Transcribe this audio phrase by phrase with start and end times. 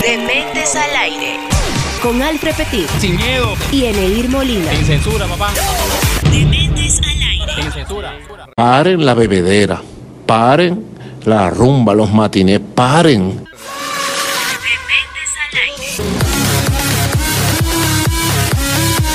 [0.00, 1.38] Dementes al aire.
[2.02, 3.54] Con Alfred Petit Sin miedo.
[3.70, 4.70] y Eneir Molina.
[4.72, 5.50] Sin censura, papá.
[6.30, 7.54] Dementes al aire.
[7.62, 8.14] Sin censura.
[8.54, 9.80] Paren la bebedera,
[10.26, 10.86] paren
[11.24, 13.44] la rumba, los matinés, paren.
[14.64, 15.86] Dementes al aire.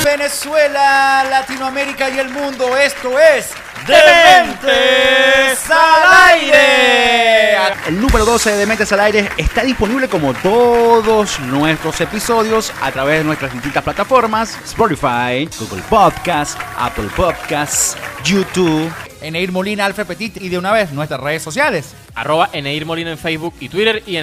[0.04, 2.76] Venezuela, Latinoamérica y el mundo.
[2.76, 3.50] Esto es
[3.86, 7.56] Dementes al aire.
[7.86, 13.18] El número 12 de Dementes al aire está disponible como todos nuestros episodios a través
[13.18, 18.92] de nuestras distintas plataformas: Spotify, Google Podcast, Apple Podcasts, YouTube.
[19.20, 21.94] Eneir Molina, Alfred Petit y de una vez nuestras redes sociales.
[22.14, 24.16] Arroba Eneir Molina en Facebook y Twitter y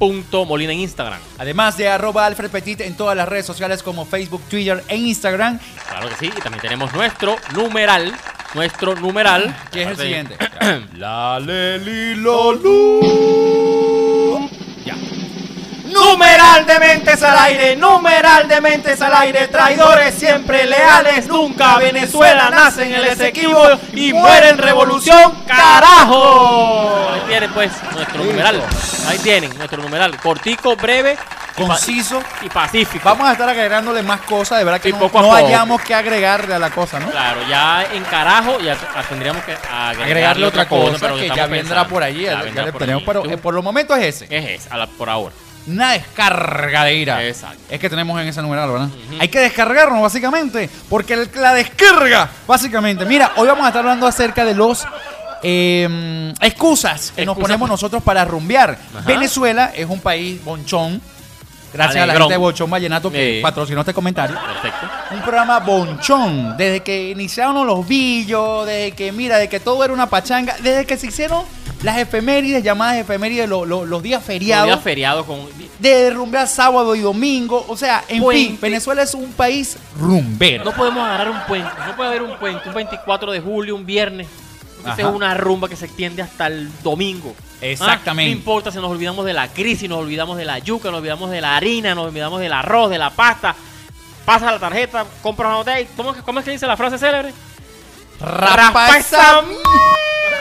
[0.00, 1.18] Eneir.molina en Instagram.
[1.38, 5.58] Además de arroba Alfred Petit en todas las redes sociales como Facebook, Twitter e Instagram.
[5.88, 6.26] Claro que sí.
[6.26, 8.14] Y también tenemos nuestro numeral.
[8.54, 9.54] Nuestro numeral.
[9.72, 10.36] ¿Qué es el siguiente?
[10.96, 13.00] La Leli Lolu.
[14.84, 14.94] Ya.
[15.88, 22.50] Numeral de mentes al aire, numeral de mentes al aire, traidores siempre leales, nunca Venezuela
[22.50, 27.10] nace en el Esequibo y muere en revolución, carajo.
[27.14, 28.62] Ahí tienen pues nuestro numeral.
[29.08, 30.16] Ahí tienen nuestro numeral.
[30.20, 31.16] Cortico, breve.
[31.56, 32.22] y Conciso.
[32.42, 33.08] Y pacífico.
[33.08, 36.54] Vamos a estar agregándole más cosas, de verdad que no, poco no hayamos que agregarle
[36.54, 37.10] a la cosa, ¿no?
[37.10, 41.46] Claro, ya en carajo ya t- tendríamos que agregarle, Agregarle otra cosa pero que ya
[41.46, 41.88] vendrá pensando.
[41.88, 43.32] por allí, Ya ya, vendrá le por tenemos, allí.
[43.32, 44.54] eh, por los momentos es ese.
[44.54, 45.34] Es a la- por ahora.
[45.66, 47.22] Una descarga de ira.
[47.26, 47.58] Exacto.
[47.68, 48.88] Es que tenemos en ese numeral, ¿verdad?
[49.20, 50.70] Hay que descargarnos, básicamente.
[50.88, 53.04] Porque el- la descarga, básicamente.
[53.04, 54.86] Mira, hoy vamos a estar hablando acerca de los.
[55.42, 58.70] eh, excusas que nos ponemos nosotros para rumbear.
[58.96, 59.06] Ajá.
[59.06, 61.00] Venezuela es un país bonchón.
[61.72, 63.42] Gracias a la gente de Bonchón Vallenato que Sí.
[63.42, 64.36] patrocinó este comentario.
[64.36, 64.88] Perfecto.
[65.12, 66.56] Un programa bonchón.
[66.56, 70.86] Desde que iniciaron los billos, desde que, mira, de que todo era una pachanga, desde
[70.86, 71.44] que se hicieron
[71.82, 75.40] las efemérides, llamadas efemérides, lo- lo- los días feriados Día feriado con.
[75.78, 77.64] de rumbear sábado y domingo.
[77.68, 78.42] O sea, en Puente.
[78.48, 80.64] fin, Venezuela es un país rumbero.
[80.64, 81.70] No podemos agarrar un puente.
[81.86, 82.68] No puede haber un puente.
[82.68, 84.26] Un 24 de julio, un viernes.
[84.80, 87.34] Esa es una rumba que se extiende hasta el domingo.
[87.60, 88.30] Exactamente.
[88.30, 90.98] Ah, no importa si nos olvidamos de la crisis, nos olvidamos de la yuca, nos
[90.98, 93.54] olvidamos de la harina, nos olvidamos del arroz, de la pasta.
[94.24, 95.88] Pasa la tarjeta, compra una botella.
[95.96, 97.32] ¿Cómo, es- cómo es que dice la frase célebre?
[98.20, 99.42] Rapa esa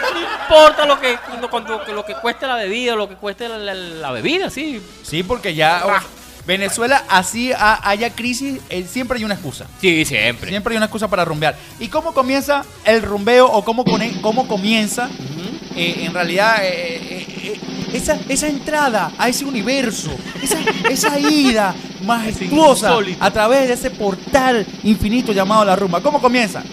[0.01, 1.17] No importa lo que,
[1.49, 4.81] cuando- lo que cueste la bebida, lo que cueste la, la- la bebida, sí.
[5.03, 9.65] Sí, porque ya o- Venezuela, así ha- haya crisis, eh, siempre hay una excusa.
[9.81, 10.49] Sí, siempre.
[10.49, 11.57] Siempre hay una excusa para rumbear.
[11.79, 15.09] ¿Y cómo comienza el rumbeo o cómo, cone- cómo comienza
[15.75, 17.59] eh, en realidad eh,
[17.93, 20.09] esa, esa entrada a ese universo,
[20.41, 20.57] esa,
[20.89, 21.75] esa ida
[22.05, 26.01] majestuosa a través de ese portal infinito llamado la rumba?
[26.01, 26.63] ¿Cómo comienza?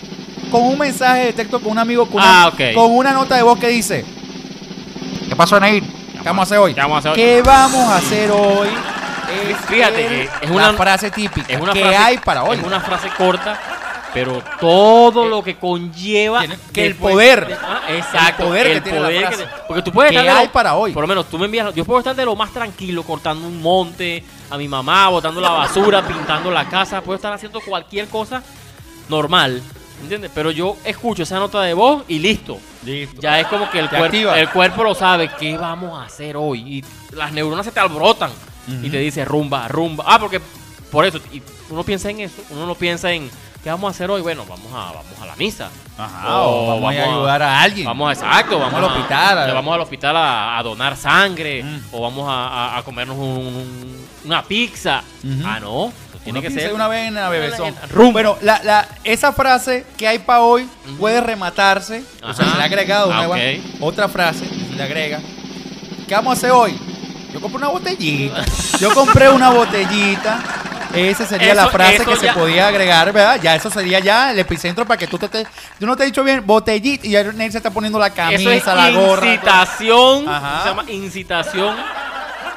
[0.54, 3.42] Con un mensaje de texto con un amigo, con, Ah, una, con una nota de
[3.42, 4.04] voz que dice:
[5.28, 5.82] ¿Qué pasó, Neir?
[5.82, 6.74] ¿Qué vamos a hacer hoy?
[6.74, 7.16] ¿Qué vamos a hacer hoy?
[7.16, 8.68] ¿Qué vamos a hacer hoy?
[9.50, 11.52] Es Fíjate que es una- frase típica.
[11.52, 12.56] Es una que frase, hay para hoy?
[12.58, 13.58] Es una frase corta,
[14.14, 17.48] pero todo lo que conlleva Tiene- que el poder.
[17.48, 19.42] de- ah, exacto, El poder que tiene la frase.
[19.42, 20.92] te- porque tú puedes ¿Qué estar hay lo- para hoy?
[20.92, 23.60] Por lo menos tú me envías, yo puedo estar de lo más tranquilo cortando un
[23.60, 28.40] monte, a mi mamá botando la basura, pintando la casa, puedo estar haciendo cualquier cosa
[29.08, 29.60] normal.
[30.04, 30.30] ¿Entiendes?
[30.34, 32.58] Pero yo escucho esa nota de voz y listo.
[33.20, 35.30] Ya es como que el, cuerpo, el cuerpo lo sabe.
[35.38, 36.60] ¿Qué vamos a hacer hoy?
[36.60, 36.84] Y
[37.16, 38.30] las neuronas se te alborotan.
[38.82, 40.04] Y te dice rumba, rumba.
[40.06, 40.40] Ah, porque
[40.90, 41.18] por eso.
[41.32, 42.42] Y uno piensa en eso.
[42.50, 43.30] Uno no piensa en
[43.62, 44.20] ¿qué vamos a hacer hoy?
[44.22, 45.70] Bueno, vamos a, vamos a la misa.
[45.98, 47.86] Ajá, O vamos, a ayudar a alguien.
[47.86, 51.62] Vamos a, exacto, vamos, Vamos al hospital, a- Vamos al hospital a, donar sangre.
[51.62, 51.80] Mm.
[51.92, 55.02] O vamos a, comernos un- un- una pizza.
[55.44, 55.92] Ah, no.
[56.24, 56.72] Tiene que ser.
[56.72, 57.68] una bebezón.
[57.68, 58.12] en- rumba.
[58.12, 60.68] Bueno, la, la, esa frase que hay para hoy
[60.98, 62.02] puede rematarse.
[62.22, 63.36] O sea, se le ha agregado Ah, nueva,
[63.80, 64.46] otra frase.
[64.48, 65.20] Se le agrega.
[66.08, 66.78] ¿Qué vamos a hacer hoy?
[67.32, 68.44] Yo compré una botellita.
[68.80, 70.38] Yo compré una botellita.
[70.94, 73.40] Esa sería la frase que se podía agregar, ¿verdad?
[73.42, 75.28] Ya eso sería ya el epicentro para que tú te...
[75.28, 75.42] te
[75.80, 77.04] yo no te he dicho bien, botellita.
[77.06, 79.26] Y ya Nel se está poniendo la camisa, Eso es la gorra.
[79.26, 80.20] incitación.
[80.20, 81.76] Se llama incitación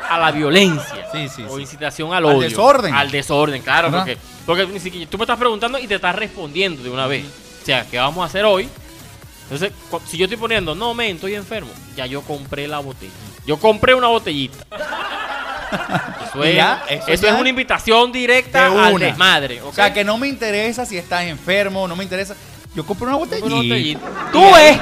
[0.09, 1.07] a la violencia.
[1.11, 2.49] Sí, sí, O incitación al Al odio.
[2.49, 2.93] desorden.
[2.93, 3.91] Al desorden, claro.
[3.91, 7.25] Porque, porque ni siquiera tú me estás preguntando y te estás respondiendo de una vez.
[7.61, 8.69] O sea, ¿qué vamos a hacer hoy?
[9.43, 9.71] Entonces,
[10.07, 13.13] si yo estoy poniendo, no, men, estoy enfermo, ya yo compré la botella.
[13.45, 14.57] Yo compré una botellita.
[16.29, 19.61] Eso, es, ya, eso eso ya es una invitación directa de al desmadre.
[19.61, 22.35] O sea, que no me interesa si estás enfermo, no me interesa.
[22.73, 23.45] Yo compré una botellita.
[23.47, 23.99] Una botellita.
[23.99, 24.77] Y Tú ves.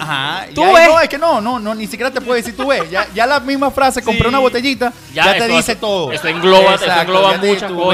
[0.00, 0.46] Ajá.
[0.54, 0.88] Tú ves.
[0.88, 2.90] No, es que no, no, no, ni siquiera te puede decir tú ves.
[2.90, 6.12] Ya, ya la misma frase, compré una botellita, ya, te dice todo.
[6.12, 7.88] Eso engloba, Exacto, engloba mucho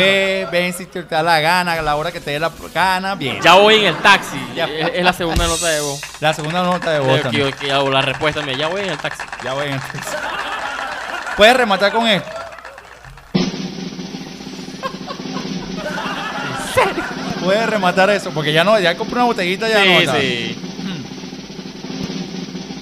[0.51, 3.41] ven si te da la gana, a la hora que te dé la gana, bien.
[3.43, 4.39] Ya voy en el taxi.
[4.57, 6.01] Es, la segunda nota de voz.
[6.21, 7.21] La segunda nota de voz.
[7.91, 9.23] La respuesta mía, ya voy en el taxi.
[9.43, 10.17] Ya voy en el taxi.
[11.37, 12.31] Puedes rematar con esto.
[17.45, 20.13] Puedes rematar eso, porque ya no, ya compré una botellita, ya sí, no.
[20.13, 20.74] Sí.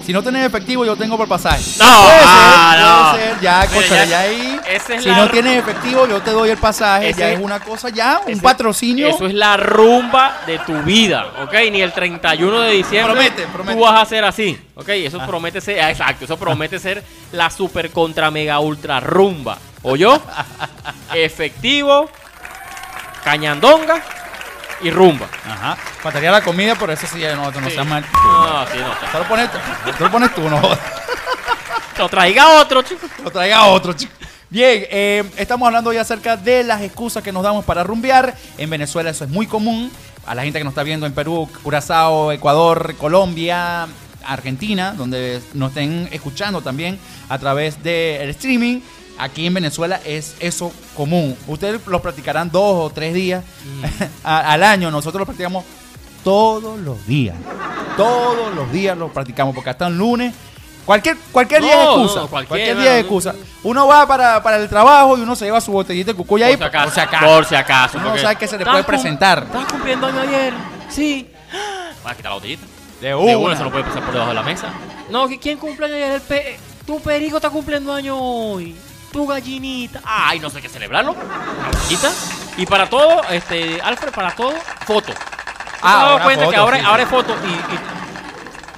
[0.05, 1.63] Si no tienes efectivo, yo tengo por pasaje.
[1.79, 3.15] No, puede ser, ah, puede no.
[3.35, 4.61] ser, ya, Mira, cosa, ya- ya ahí.
[4.69, 7.11] es si no tienes efectivo, yo te doy el pasaje.
[7.11, 9.07] Ese- ya es una cosa, ya, un Ese- patrocinio.
[9.09, 11.53] Eso es la rumba de tu vida, ¿ok?
[11.71, 13.77] Ni el 31 de diciembre Promete, promete.
[13.79, 14.89] tú vas a hacer así, ¿ok?
[14.89, 19.57] Eso promete ser, ah, exacto, eso promete ser la super contra mega ultra rumba.
[19.85, 20.21] ¿O yo?
[21.15, 22.09] Efectivo,
[23.25, 24.03] cañandonga
[24.83, 25.27] y rumba.
[25.47, 25.77] Ajá.
[25.77, 27.75] Faltaría la comida, pero eso sí, ya no, no Sí.
[27.75, 28.05] seas mal.
[28.13, 29.11] No, sí, no.
[29.13, 29.51] Te lo pones,
[29.97, 30.61] te lo pones tú, no.
[31.99, 33.07] Lo traiga otro, chico.
[33.23, 34.13] Lo traiga otro, chico.
[34.49, 38.35] Bien, eh, estamos hablando hoy acerca de las excusas que nos damos para rumbear.
[38.59, 39.91] En Venezuela eso es muy común.
[40.27, 43.87] A la gente que nos está viendo en Perú, Curazao, Ecuador, Colombia,
[44.25, 48.81] Argentina, donde nos estén escuchando también a través del streaming.
[49.19, 51.37] Aquí en Venezuela es eso común.
[51.47, 53.45] Ustedes lo practicarán dos o tres días
[54.25, 54.91] a- al año.
[54.91, 55.65] Nosotros lo practicamos
[56.25, 57.37] todos los días.
[57.97, 60.35] Todos los días lo practicamos porque hasta el lunes.
[60.85, 62.21] Cualquier, cualquier día No, de excusa.
[62.23, 63.35] no, cualquier, día de excusa.
[63.63, 66.57] Uno va para, para el trabajo y uno se lleva su botellita de cucuy ahí
[66.57, 66.85] Por si acaso.
[66.87, 67.27] por si acaso.
[67.27, 67.99] Por si acaso.
[67.99, 69.45] Uno sabe que se le ¿Estás puede presentar.
[69.47, 70.53] ¿Estás cumpliendo año ayer?
[70.89, 71.29] Sí.
[72.03, 72.67] Voy a quitar la botellita.
[73.01, 73.39] De De una.
[73.39, 74.69] una se lo puede pasar por debajo de la mesa.
[75.11, 76.13] No, ¿qui- ¿quién cumple año ayer?
[76.13, 78.75] El pe- tu perico está cumpliendo año hoy.
[79.13, 80.01] Tu gallinita.
[80.05, 81.15] Ay, no sé qué celebrarlo.
[81.15, 82.11] Botellita.
[82.57, 84.53] Y para todo, este, Alfred, para todo,
[84.87, 85.13] foto.
[85.83, 87.03] Ah, ¿Te has dado ahora que ahora, sí, ahora sí.
[87.03, 87.79] es foto y, y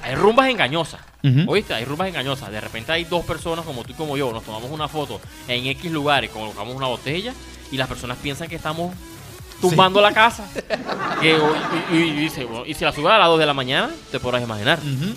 [0.09, 0.99] hay rumbas engañosas.
[1.23, 1.51] Ujú.
[1.51, 1.73] ¿Oíste?
[1.73, 2.51] Hay rumbas engañosas.
[2.51, 4.31] De repente hay dos personas como tú y como yo.
[4.31, 7.33] Nos tomamos una foto en X lugares, colocamos una botella
[7.71, 8.93] y las personas piensan que estamos
[9.61, 10.45] tumbando la casa.
[11.21, 11.39] Que,
[11.93, 11.95] y,
[12.25, 14.79] y si la subes a las 2 de la mañana, te podrás imaginar.
[14.79, 15.15] Ujú.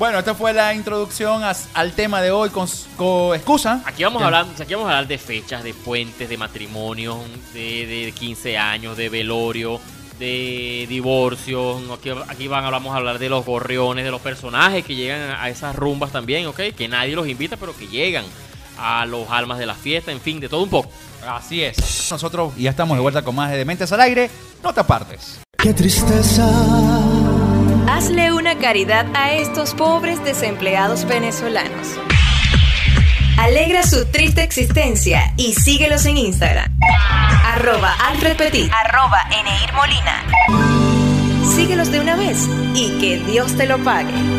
[0.00, 1.42] Bueno, esta fue la introducción
[1.74, 2.66] al tema de hoy con,
[2.96, 3.82] con excusa.
[3.84, 4.34] Aquí vamos, a Bien.
[4.34, 7.18] hablar, aquí vamos a hablar de fechas, de puentes, de matrimonios,
[7.52, 9.78] de, de 15 años, de velorio,
[10.18, 11.82] de divorcio.
[11.92, 15.50] Aquí, aquí van, vamos a hablar de los gorriones, de los personajes que llegan a
[15.50, 16.60] esas rumbas también, ¿ok?
[16.74, 18.24] Que nadie los invita, pero que llegan
[18.78, 20.90] a los almas de la fiesta, en fin, de todo un poco.
[21.28, 21.76] Así es.
[22.10, 24.30] Nosotros ya estamos de vuelta con más de Dementes al Aire.
[24.64, 25.42] No te apartes.
[25.58, 26.48] Qué tristeza.
[27.90, 31.88] Hazle una caridad a estos pobres desempleados venezolanos.
[33.36, 36.72] Alegra su triste existencia y síguelos en Instagram.
[37.44, 38.70] Arroba Alfred Petit.
[38.72, 40.22] Arroba Eneir Molina.
[41.56, 44.12] Síguelos de una vez y que Dios te lo pague.
[44.12, 44.38] Dementes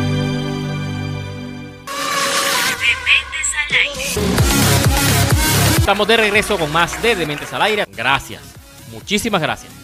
[3.59, 4.05] al aire.
[5.77, 7.85] Estamos de regreso con más de Dementes al Aire.
[7.91, 8.41] Gracias.
[8.91, 9.80] Muchísimas gracias.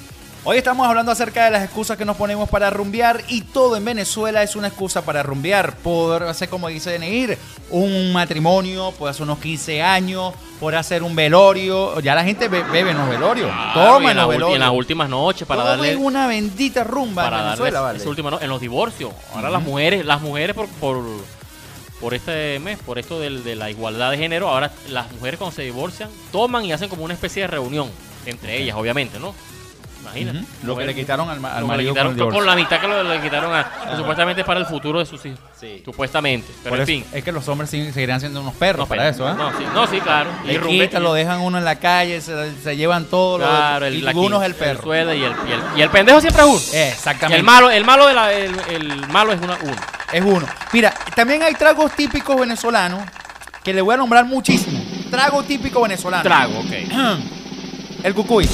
[0.50, 3.84] Hoy estamos hablando acerca de las excusas que nos ponemos para rumbear y todo en
[3.84, 5.76] Venezuela es una excusa para rumbear.
[5.80, 7.38] Por hacer, como dice Neir,
[7.70, 12.00] un matrimonio, puede hacer unos 15 años, por hacer un velorio.
[12.00, 13.52] Ya la gente be- bebe en los velorios.
[13.52, 14.54] Claro, Toma y en los velorios.
[14.56, 18.00] en las últimas noches para Todo darle una bendita rumba para en Venezuela, ¿vale?
[18.00, 19.12] ese último, no, en los divorcios.
[19.36, 21.04] Ahora las mujeres, las mujeres por, por,
[22.00, 25.54] por este mes, por esto del- de la igualdad de género, ahora las mujeres cuando
[25.54, 27.90] se divorcian toman y hacen como una especie de reunión
[28.26, 29.34] entre ellas, obviamente, ¿no?
[30.15, 30.45] Imagínate.
[30.63, 32.42] Lo que le quitaron al, al Lo que le quitaron divorcio.
[32.42, 35.39] la mitad que lo, le quitaron a, supuestamente es para el futuro de sus hijos.
[35.59, 35.81] Sí.
[35.83, 36.48] Supuestamente.
[36.63, 37.06] Pero Por en fin.
[37.12, 39.33] Es que los hombres seguirán siendo unos perros No, para pero- eso, ¿eh?
[39.36, 40.30] No, sí, no, sí, claro.
[40.45, 43.85] Le Y quitan, lo dejan uno en la calle, se, se llevan todo, lo- Claro,
[43.87, 44.95] el, y uno es el perro.
[44.95, 45.33] y el, y, el,
[45.78, 46.59] y el pendejo siempre es uno.
[46.73, 47.37] Exactamente.
[47.37, 49.76] Y el malo, el malo de la, el, el malo es una, uno.
[50.14, 50.45] Es uno.
[50.73, 53.02] Mira, también hay tragos típicos venezolanos
[53.64, 54.80] que le voy a nombrar muchísimo.
[55.11, 56.23] Trago típico venezolano.
[56.23, 56.71] Trago, ok.
[58.04, 58.47] El cucuy.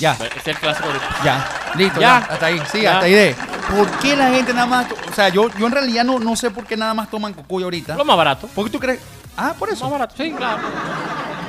[0.00, 0.98] Ya, Es el clásico de...
[1.24, 1.48] ya.
[1.76, 2.06] Listo, ya.
[2.06, 2.16] Ya.
[2.32, 2.62] Hasta ahí.
[2.70, 2.94] Sí, Ya.
[2.94, 3.36] hasta ahí de.
[3.74, 4.86] ¿Por qué la gente nada más.?
[5.10, 7.62] O sea, yo, yo en realidad no, no sé por qué nada más toman cucuy
[7.64, 7.94] ahorita.
[7.96, 8.46] Lo más barato.
[8.48, 9.00] ¿Por qué tú crees?
[9.36, 9.84] Ah, por Lo eso.
[9.84, 10.58] más barato, sí, claro.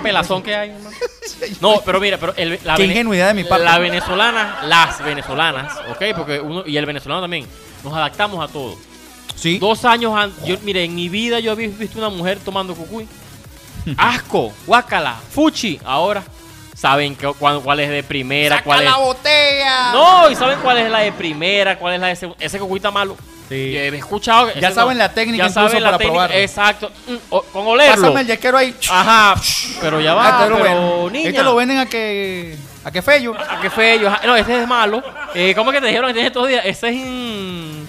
[0.04, 0.96] Pelazón que hay, hermano.
[1.60, 3.66] No, pero mira, pero el, la Qué vene- ingenuidad de mi parte.
[3.66, 6.02] La venezolana, las venezolanas, ¿ok?
[6.16, 7.46] Porque uno, y el venezolano también,
[7.84, 8.76] nos adaptamos a todo.
[9.36, 9.58] Sí.
[9.60, 13.08] Dos años antes, yo, mire, en mi vida yo había visto una mujer tomando cucuy.
[13.98, 15.80] Asco, guácala, fuchi.
[15.84, 16.24] Ahora,
[16.76, 18.86] saben que, cuál, cuál es de primera, ¡Saca cuál es...
[18.92, 19.92] la botella!
[19.94, 22.46] No, y saben cuál es la de primera, cuál es la de segunda.
[22.46, 23.16] Ese cucuy está malo.
[23.50, 23.72] Sí.
[23.74, 24.52] Yo he escuchado.
[24.56, 26.36] Ya ese saben la técnica ya saben la para técnica, probarlo.
[26.38, 26.92] Exacto.
[27.08, 28.02] Mm, o- con olerlo.
[28.02, 28.76] Pásame el yaquero ahí.
[28.90, 29.36] Ajá,
[29.82, 30.64] pero ya va, Ah, te lo pero
[31.04, 31.14] venden.
[31.14, 31.30] niña.
[31.30, 32.58] Este lo venden a que.
[32.84, 33.36] a que fello.
[33.38, 34.08] Ah, qué feo.
[34.10, 35.04] Ajá, No, este es malo.
[35.36, 36.66] Eh, ¿Cómo es que te dijeron que tienes estos días?
[36.66, 37.84] Ese es mm,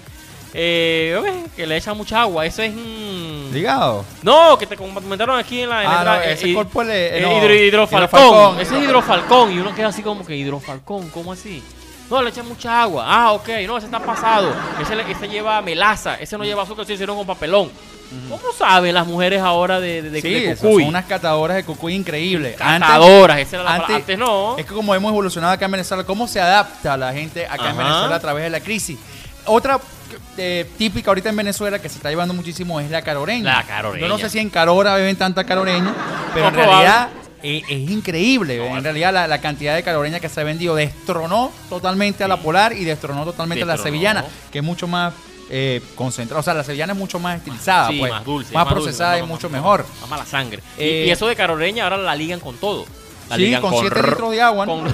[0.55, 2.45] eh, que le echan mucha agua.
[2.45, 3.06] Eso es mm,
[3.53, 4.05] Ligado.
[4.23, 5.83] No, que te comentaron aquí en la.
[5.83, 8.21] en Ah, la- no, ese eh, cuerpo eh, no, hidro- hidrofalcón.
[8.21, 8.61] hidrofalcón.
[8.61, 9.53] Ese es hidrofalcón.
[9.53, 11.11] Y uno queda así como que hidrofalcón.
[11.11, 11.63] ¿Cómo así?
[12.11, 13.05] No, le echan mucha agua.
[13.07, 13.49] Ah, ok.
[13.67, 14.55] No, ese está pasado.
[14.81, 16.15] Ese, ese lleva melaza.
[16.17, 17.71] Ese no lleva azúcar, ese hicieron con papelón.
[18.29, 20.83] ¿Cómo saben las mujeres ahora de, de, de- Sí, de esas cucuy?
[20.85, 22.55] son unas catadoras de cucuy increíbles.
[22.61, 24.57] Antes- Catadoras, esa era la antes- no.
[24.57, 27.77] Es que como hemos evolucionado acá en Venezuela, cómo se adapta la gente acá en.
[27.77, 28.97] Venezuela a través de la crisis.
[29.45, 29.81] Otra
[30.37, 33.59] eh, típica ahorita en Venezuela que se está llevando muchísimo es la caroreña.
[33.59, 34.07] La caroreña.
[34.07, 35.93] Yo no sé si en Carora beben tanta caroreña,
[36.35, 37.09] pero en realidad
[37.43, 38.65] es increíble.
[38.67, 42.39] en realidad la, la cantidad de caroreña que se ha vendido destronó totalmente a la
[42.39, 45.13] polar y destronó totalmente a la sevillana, que es mucho más
[45.49, 46.41] eh, concentrada.
[46.41, 48.53] O sea, la sevillana es mucho más estilizada, Sí, pues, más dulce.
[48.53, 49.87] más, procesada y más- mucho mejor.
[50.01, 50.61] Más mala sangre.
[50.77, 52.85] Y- Eh, y, eso de caroreña ahora la ligan con todo.
[53.31, 54.73] La Sí, con siete r- litros de agua, ¿no?
[54.83, 54.85] con-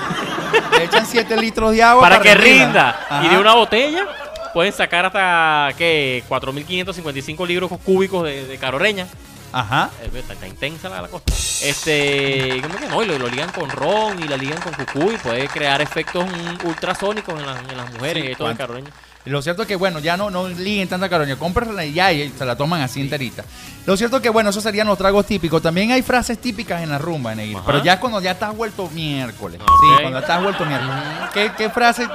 [0.79, 3.23] Le echan 7 litros de agua para que rinda.
[3.25, 4.07] Y de una botella
[4.53, 6.23] pueden sacar hasta, ¿qué?
[6.29, 9.07] 4.555 libros cúbicos de, de caroreña.
[9.55, 9.91] Ajá.
[10.03, 11.25] Eh, Está, está intensa la, la cosa.
[11.63, 13.03] Este, ¿cómo que no?
[13.03, 15.17] Y lo, lo ligan con ron y la ligan con cucuy.
[15.19, 16.25] Puede crear efectos
[16.65, 18.23] ultrasónicos en, las- en las mujeres.
[18.23, 18.91] Sí, de cuando- caroreña.
[19.25, 21.37] Lo cierto es que, bueno, ya no, no liguen tanta caroña.
[21.37, 23.45] Cómprenla y ya y se la toman así enterita.
[23.87, 25.63] Lo cierto es que, bueno, esos serían los tragos típicos.
[25.63, 27.31] También hay frases típicas en la rumba.
[27.31, 27.63] Ajá.
[27.65, 29.61] Pero ya cuando ya estás vuelto miércoles.
[29.61, 30.97] Sí, cuando estás vuelto miércoles.
[31.33, 32.09] ¿Qué, qué frase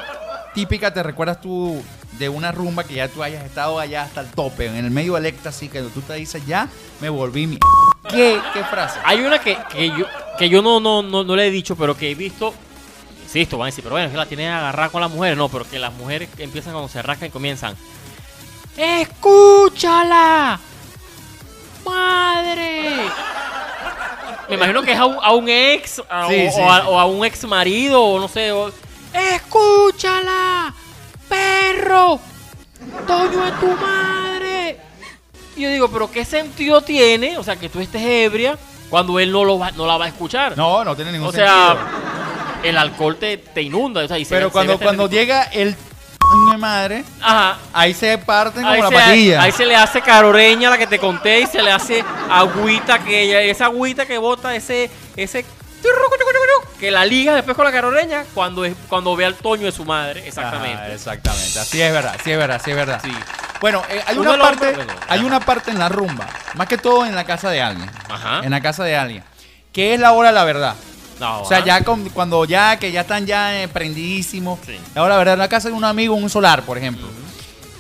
[0.54, 1.82] típica te recuerdas tú
[2.18, 5.14] de una rumba que ya tú hayas estado allá hasta el tope, en el medio
[5.16, 6.68] del éxtasis, que tú te dices, ya
[7.02, 7.58] me volví mi...
[8.10, 9.00] ¿Qué, qué frase?
[9.04, 10.06] Hay una que, que yo,
[10.38, 12.54] que yo no, no, no, no le he dicho, pero que he visto.
[13.24, 15.38] Insisto, van a decir, pero bueno, es que la tienen agarrada con las mujeres.
[15.38, 17.76] No, pero que las mujeres empiezan cuando se rascan y comienzan.
[18.78, 20.60] ¡Escúchala!
[21.86, 22.92] ¡Madre!
[24.50, 26.82] Me imagino que es a un, a un ex a- Sí, o, sí, o a,
[26.82, 26.88] sí.
[26.88, 28.52] o a un ex marido o no sé.
[28.54, 28.72] o-
[29.14, 30.74] ¡Escúchala!
[31.30, 32.20] ¡Perro!
[33.06, 34.78] ¡Toño es tu madre!
[35.56, 37.38] Y yo digo, ¿pero qué sentido tiene?
[37.38, 38.58] O sea, que tú estés ebria
[38.90, 40.56] cuando él no, lo va, no la va a escuchar.
[40.58, 41.88] No, no tiene ningún o sea, sentido.
[42.64, 44.04] el alcohol te, te inunda.
[44.04, 45.76] O sea, y se- Pero cuando, cuando llega el...
[46.52, 47.58] Mi madre, Ajá.
[47.72, 49.42] ahí se parten como Ahí la se, patilla.
[49.44, 53.22] ahí se le hace caroreña la que te conté y se le hace agüita que
[53.24, 55.46] ella, esa agüita que bota ese, ese
[56.80, 59.84] que la liga después con la caroreña cuando es, cuando ve al toño de su
[59.86, 60.76] madre, exactamente.
[60.84, 61.60] Ajá, exactamente.
[61.60, 63.02] Así es verdad, así es verdad, así es verdad.
[63.04, 63.12] Sí.
[63.60, 66.78] Bueno, eh, hay Uno una parte, hombres, hay una parte en la rumba, más que
[66.78, 68.42] todo en la casa de alguien, Ajá.
[68.44, 69.24] en la casa de alguien,
[69.74, 70.76] que es la hora de la verdad.
[71.20, 71.66] No, O sea, ajá.
[71.66, 74.78] ya con- cuando ya que ya están ya eh, prendidísimos, Sí.
[74.94, 77.08] la hora de la verdad, en la casa de un amigo, un solar, por ejemplo,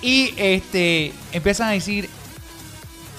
[0.01, 2.10] y este empiezan a decir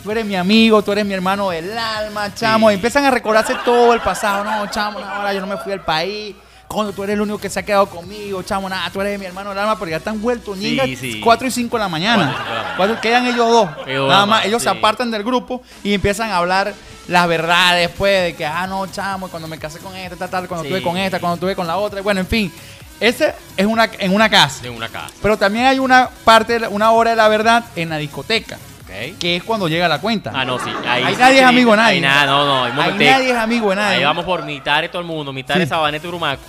[0.08, 2.68] Tú eres mi amigo, tú eres mi hermano del alma, chamo.
[2.70, 2.72] Sí.
[2.72, 4.42] Y empiezan a recordarse todo el pasado.
[4.42, 6.34] No, chamo, no, ahora yo no me fui al país.
[6.66, 9.26] Coño, tú eres el único que se ha quedado conmigo, chamo, nada, tú eres mi
[9.26, 11.20] hermano del alma, pero ya están vueltos, Sí, niñas, sí.
[11.22, 12.24] 4 y 5 de la mañana.
[12.24, 12.74] Cuatro y cinco de la mañana.
[12.78, 13.68] Cuatro- quedan ellos dos.
[14.08, 16.72] Nada más, ellos se apartan del grupo y empiezan a hablar
[17.06, 20.48] las verdades después de que, ah, no, chamo, cuando me casé con esta, tal, tal,
[20.48, 22.00] cuando estuve con esta, cuando estuve con la otra.
[22.00, 22.50] Bueno, en fin,
[22.98, 24.62] ese es una, en una casa.
[24.62, 25.12] de una casa.
[25.20, 28.58] Pero también hay una parte, una hora de la verdad en la discoteca,
[28.88, 29.18] Ok.
[29.18, 30.33] que es cuando llega la cuenta.
[30.35, 30.71] Ah, no, sí.
[30.87, 31.95] Ahí, Ahí sí, nadie es amigo de nadie.
[31.97, 32.83] Ahí nada, no, no.
[32.83, 33.99] Ahí nadie es amigo de nadie.
[33.99, 36.42] Ahí vamos por mitad de todo el mundo, mitad de Sabaneta y Brumaco.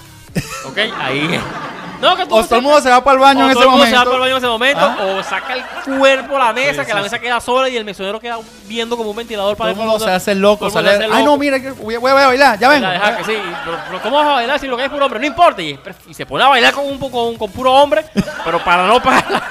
[0.65, 0.77] ¿Ok?
[0.99, 1.39] Ahí.
[2.01, 3.53] No, que tú O no todo el mundo se va para el baño o en
[3.53, 4.11] todo ese el mundo se va momento.
[4.11, 5.19] para el baño en ese momento, Ah.
[5.19, 7.83] o saca el cuerpo a la mesa, Sí, que la mesa queda sola y el
[7.83, 8.37] mesonero queda
[8.67, 10.91] viendo como un ventilador Todo para el mundo se hace loco, sale.
[10.91, 12.87] hace Ay, no, mira, que voy a, voy a bailar, ya vengo.
[12.87, 15.05] La deja que sí, pero, pero ¿cómo vas a bailar si lo que es puro
[15.05, 15.19] hombre?
[15.19, 15.61] No importa.
[15.61, 15.77] Y,
[16.07, 18.05] y se pone a bailar con, un, con, con puro hombre,
[18.45, 19.43] pero para no pagar la,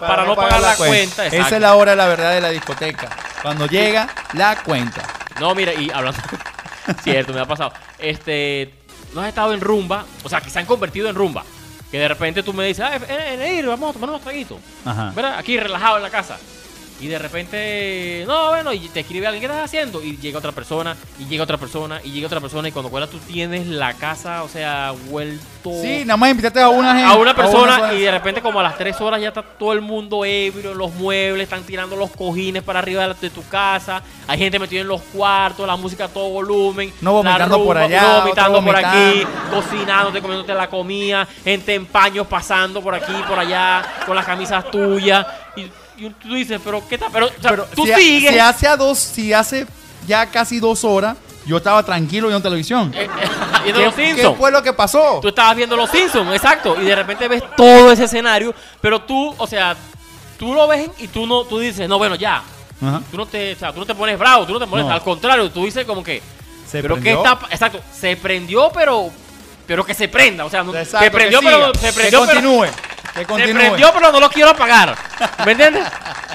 [0.00, 1.26] para, no pagar la cuenta.
[1.26, 1.54] Esa exacto.
[1.56, 3.08] es la hora la verdad de la discoteca.
[3.42, 5.02] Cuando llega la cuenta.
[5.38, 6.18] No, mira, y hablando.
[7.02, 7.72] cierto, me ha pasado.
[7.98, 8.74] Este.
[9.12, 11.42] No has estado en rumba, o sea, que se han convertido en rumba.
[11.90, 14.58] Que de repente tú me dices, ah, eh, eh, ir, vamos a tomar unos traguitos.
[14.84, 15.12] Ajá.
[15.14, 15.38] ¿Verdad?
[15.38, 16.38] Aquí relajado en la casa.
[17.00, 20.02] Y de repente, no, bueno, y te escribe alguien, ¿qué estás haciendo?
[20.02, 23.06] Y llega otra persona, y llega otra persona, y llega otra persona, y cuando cuela
[23.06, 27.12] tú tienes la casa, o sea, vuelto Sí, nada más invitaste a una gente.
[27.12, 29.82] a una persona y de repente como a las 3 horas ya está todo el
[29.82, 34.02] mundo ebrio, los muebles, están tirando los cojines para arriba de, la- de tu casa,
[34.26, 38.02] hay gente metida en los cuartos, la música a todo volumen, No vomitando por allá,
[38.08, 43.38] uno vomitando por aquí, cocinándote, comiéndote la comida, gente en paños pasando por aquí, por
[43.38, 45.26] allá, con las camisas tuyas,
[45.56, 45.66] y,
[46.00, 47.08] y tú dices, pero ¿qué tal?
[47.12, 48.32] Pero, o sea, Pero tú si, sigues...
[48.32, 49.66] si hace a dos, si hace
[50.06, 51.16] ya casi dos horas,
[51.46, 52.92] yo estaba tranquilo viendo televisión.
[52.94, 53.08] eh, eh,
[53.64, 54.38] viendo ¿Qué, los qué Simpsons.
[54.38, 55.18] fue lo que pasó?
[55.22, 59.34] Tú estabas viendo los Simpsons, exacto, y de repente ves todo ese escenario, pero tú,
[59.36, 59.76] o sea,
[60.38, 62.42] tú lo ves y tú no, tú dices, no, bueno, ya.
[62.82, 63.02] Ajá.
[63.10, 64.92] Tú no te, o sea, tú no te pones bravo, tú no te pones, No.
[64.92, 66.22] al contrario, tú dices como que,
[66.66, 67.22] Se pero prendió.
[67.22, 69.10] qué está, exacto, se prendió, pero,
[69.66, 72.40] pero que se prenda, o sea, Exacto, se prendió, que pero se prendió, que pero
[72.40, 72.66] continúe.
[73.26, 73.54] Que se continúe.
[73.60, 74.94] prendió, pero no lo quiero apagar,
[75.44, 75.84] ¿me entiendes?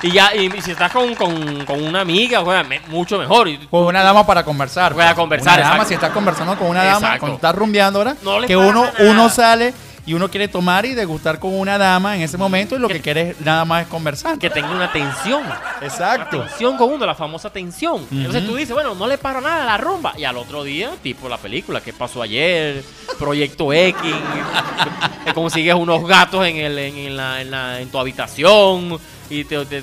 [0.02, 3.48] Y ya, y, si estás con, con, con una amiga, bueno, me- mucho mejor.
[3.48, 4.94] Y, Con una dama para conversar.
[4.94, 5.16] Para pues.
[5.16, 5.88] conversar, Una dama, exacto.
[5.88, 7.20] si estás conversando con una dama, Exacto.
[7.22, 8.96] cuando estás rumbeando ahora, No le que pasa uno, nada.
[9.12, 9.74] uno sale
[10.08, 12.96] y uno quiere tomar y degustar con una dama en ese momento y lo Que-
[12.96, 14.38] que quiere es nada más es conversar.
[14.38, 15.44] Que tenga una tensión.
[15.82, 16.38] Exacto.
[16.38, 18.06] La tensión con uno, la famosa tensión.
[18.12, 20.14] Entonces tú dices, bueno, no le paro nada a la rumba.
[20.18, 22.84] Y al otro día, tipo la película, ¿qué pasó ayer?
[23.18, 24.00] Proyecto X.
[25.34, 29.00] consigues unos gatos en, el, en, en la, en, la- en tu habitación.
[29.30, 29.78] Y te, te-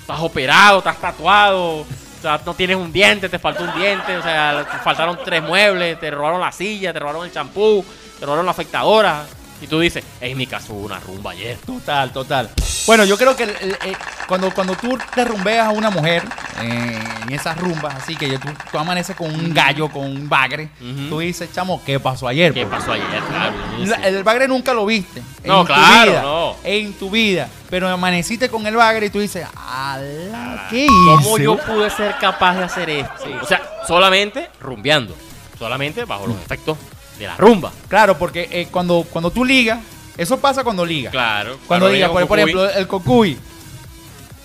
[0.00, 1.78] estás operado, estás tatuado.
[1.80, 1.86] O
[2.22, 4.16] sea, no tienes un diente, te faltó un diente.
[4.16, 5.98] O sea, te faltaron tres muebles.
[6.00, 7.84] Te robaron la silla, te robaron el champú,
[8.18, 9.24] te robaron la afectadora.
[9.60, 11.58] Y tú dices, en mi caso hubo una rumba ayer.
[11.66, 12.48] Total, total.
[12.86, 13.96] Bueno, yo creo que el- el- el-
[14.28, 16.22] cuando, cuando tú te rumbeas a una mujer
[16.62, 20.70] eh, en esas rumbas, así que tú, tú amaneces con un gallo, con un bagre,
[20.80, 21.08] Ujú.
[21.08, 22.52] tú dices, chamo, ¿qué pasó ayer?
[22.54, 22.78] ¿Qué pues?
[22.80, 23.06] pasó ayer?
[23.28, 25.22] Claro, La- el bagre nunca lo viste.
[25.44, 26.56] No, claro, vida, no.
[26.64, 27.48] En tu vida.
[27.70, 30.66] Pero amaneciste con el bagre y tú dices, ¡ala!
[30.70, 30.92] ¿Qué hice?
[31.22, 33.24] ¿Cómo yo pude ser capaz de hacer esto?
[33.42, 35.14] O sea, solamente rumbeando.
[35.58, 36.78] Solamente bajo los efectos
[37.18, 37.72] de la rumba.
[37.88, 39.80] Claro, porque eh, cuando, cuando tú ligas,
[40.16, 41.10] eso pasa cuando ligas.
[41.12, 41.58] Claro.
[41.66, 43.38] Cuando Claro, ligas, por, por ejemplo, el cocuy,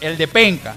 [0.01, 0.75] el de penca,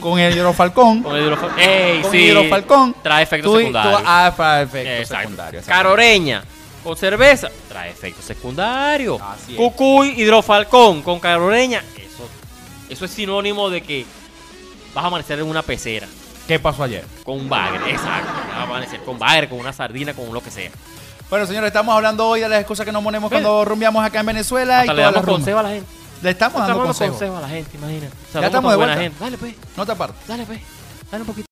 [0.00, 1.02] con el hidrofalcón.
[1.02, 2.18] Con el hidrofal- Ey, con sí.
[2.18, 2.96] hidrofalcón.
[3.02, 4.00] Trae efectos tú- secundarios.
[4.00, 5.64] tú- ah, para efectos secundarios.
[5.66, 6.44] Caroreña
[6.82, 9.20] con cerveza trae efectos secundarios.
[9.20, 9.56] Así es.
[9.58, 11.82] Cucuy, hidrofalcón con caroreña.
[11.96, 12.28] Eso,
[12.90, 14.04] eso es sinónimo de que
[14.94, 16.06] vas a amanecer en una pecera.
[16.46, 17.04] ¿Qué pasó ayer?
[17.24, 18.30] Con un bagre, exacto.
[18.48, 20.70] Vas a amanecer con bagre, con una sardina, con lo que sea.
[21.30, 23.42] Bueno, señores, estamos hablando hoy de las excusas que nos ponemos Mira.
[23.42, 25.38] cuando rumbeamos acá en Venezuela y Hasta le todas las damos rumbas.
[25.40, 25.86] consejo a la gente.
[26.22, 27.16] Le estamos Estamos dando consejos.
[27.18, 28.06] consejo a la gente, imagínate.
[28.06, 29.02] O sea, Ya estamos de buena vuelta.
[29.10, 29.24] gente.
[29.24, 29.54] Dale, pues.
[29.76, 30.26] No te apartes.
[30.28, 30.60] Dale, pues.
[31.10, 31.46] Dale un poquito.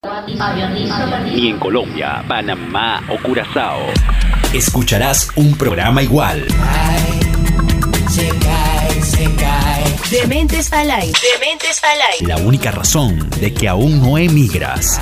[1.25, 3.81] Ni en Colombia, Panamá o Curazao.
[4.53, 6.47] escucharás un programa igual.
[10.11, 11.19] Dementes al aire.
[11.41, 12.27] Dementes al aire.
[12.27, 15.01] La única razón de que aún no emigras.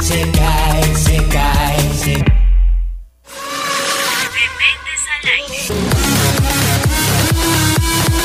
[0.00, 2.37] Dementes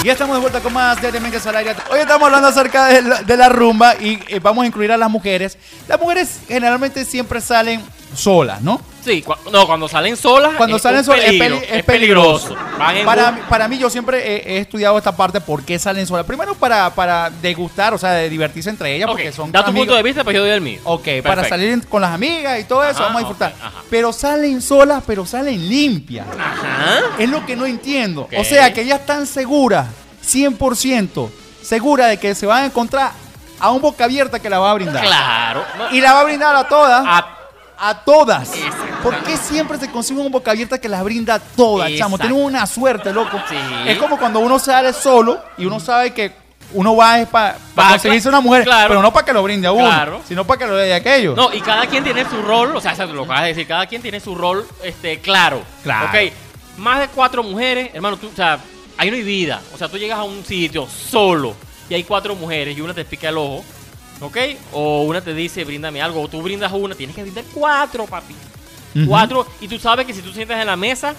[0.03, 1.75] Ya estamos de vuelta con más de Dementes al Aire.
[1.89, 4.97] Hoy estamos hablando acerca de la, de la rumba y eh, vamos a incluir a
[4.97, 5.57] las mujeres.
[5.87, 7.81] Las mujeres generalmente siempre salen
[8.13, 8.81] solas, ¿no?
[9.03, 10.53] Sí, no, cuando salen solas.
[10.55, 12.55] Cuando es salen solas es, peligro, peli- es peligroso.
[13.05, 14.19] Para, un- para mí, yo siempre
[14.51, 16.25] he, he estudiado esta parte, por qué salen solas.
[16.25, 19.95] Primero para, para degustar, o sea, de divertirse entre ellas, porque son da tu punto
[19.95, 20.79] de vista, pues yo doy el mío.
[20.83, 23.53] Ok, para salir con las amigas y todo eso, Ajá, vamos a disfrutar.
[23.89, 26.27] Pero salen solas, pero salen limpias.
[26.37, 26.99] Ajá.
[27.17, 28.27] Es lo que no entiendo.
[28.37, 29.87] O sea, que ellas están seguras,
[30.25, 31.29] 100%,
[31.61, 33.11] seguras de que se van a encontrar
[33.59, 35.03] a un boca abierta que la va a brindar.
[35.03, 35.63] Claro.
[35.91, 37.03] Y la va a brindar a todas.
[37.05, 37.29] a-
[37.85, 38.49] A todas.
[39.01, 42.17] ¿Por qué siempre se consigue un boca abierta que las brinda a todas, chamo?
[42.17, 43.37] Tienen una suerte, loco.
[43.49, 43.57] Sí.
[43.87, 46.31] Es como cuando uno sale solo y uno sabe que
[46.71, 48.87] uno va para Pa- conseguirse una mujer, claro.
[48.87, 50.21] pero no para que lo brinde a uno, Claro.
[50.25, 51.35] sino para que lo dé de aquello.
[51.35, 53.67] No, y cada quien tiene su rol, o sea, eso lo que acabas de decir,
[53.67, 55.61] cada quien tiene su rol este, claro.
[55.83, 56.07] Claro.
[56.07, 56.31] Ok,
[56.77, 58.59] más de cuatro mujeres, hermano, tú, o sea,
[58.97, 59.61] ahí no hay vida.
[59.73, 61.55] O sea, tú llegas a un sitio solo
[61.89, 63.63] y hay cuatro mujeres y una te pica el ojo,
[64.21, 64.37] ¿ok?
[64.71, 68.35] O una te dice, bríndame algo, o tú brindas una, tienes que brindar cuatro, papi.
[69.07, 71.15] Cuatro, y tú sabes que si tú sientas en la mesa,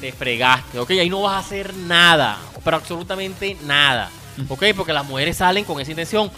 [0.00, 0.90] te fregaste, ¿ok?
[0.92, 4.10] Ahí no vas a hacer nada, pero absolutamente nada,
[4.48, 4.64] ¿ok?
[4.74, 6.30] Porque las mujeres salen con esa intención.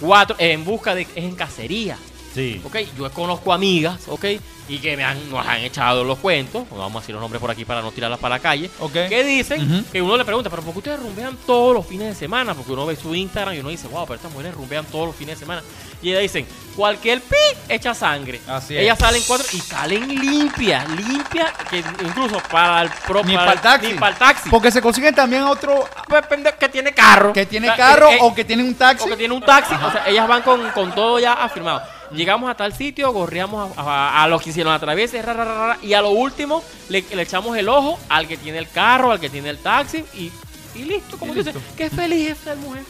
[0.00, 1.96] Cuatro, en busca de, es en cacería.
[2.34, 2.60] Sí.
[2.64, 4.24] Ok, yo conozco amigas, ok,
[4.68, 7.40] y que me han, nos han echado los cuentos, no vamos a decir los nombres
[7.40, 8.92] por aquí para no tirarlas para la calle, Ok.
[9.08, 12.14] que dicen que uno le pregunta, pero ¿por qué ustedes rumbean todos los fines de
[12.14, 12.54] semana?
[12.54, 15.14] Porque uno ve su Instagram y uno dice, wow, pero estas mujeres rumbean todos los
[15.16, 15.62] fines de semana.
[16.02, 17.36] Y ellas dicen, cualquier pi
[17.68, 18.40] echa sangre.
[18.46, 18.82] Así es.
[18.82, 23.24] Ellas salen cuatro y salen limpias, limpias, que incluso para el propio.
[23.30, 23.92] Ni para el taxi.
[23.92, 24.50] Ni para el taxi.
[24.50, 26.24] Porque se consiguen también otro Pues,
[26.58, 27.32] que tiene carro.
[27.32, 29.04] que tiene carro eh, eh, o que tiene un taxi.
[29.04, 29.74] o que tiene un taxi.
[29.74, 31.80] O sea, ellas van con, con todo ya afirmado.
[32.14, 35.44] Llegamos a tal sitio, gorreamos a, a- a los que hicieron la travesa, ra, ra,
[35.44, 38.68] ra, ra, y a lo último le, le echamos el ojo al que tiene el
[38.70, 40.30] carro, al que tiene el taxi, y,
[40.74, 41.68] y listo, como Y dice, listo.
[41.76, 42.82] qué feliz es ser mujer.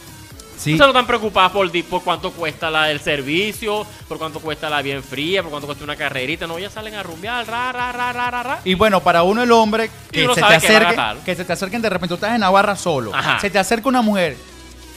[0.57, 0.71] Sí.
[0.71, 4.69] No se no están preocupadas por, por cuánto cuesta la, el servicio, por cuánto cuesta
[4.69, 6.47] la bien fría, por cuánto cuesta una carrerita.
[6.47, 8.59] No, ellas salen a rumbear, ra, ra, ra, ra, ra, ra.
[8.63, 11.17] Y bueno, para uno el hombre que se te que acerque, gastar.
[11.25, 13.37] que se te acerquen de repente, tú estás en Navarra solo, Ajá.
[13.41, 14.37] se te acerca una mujer.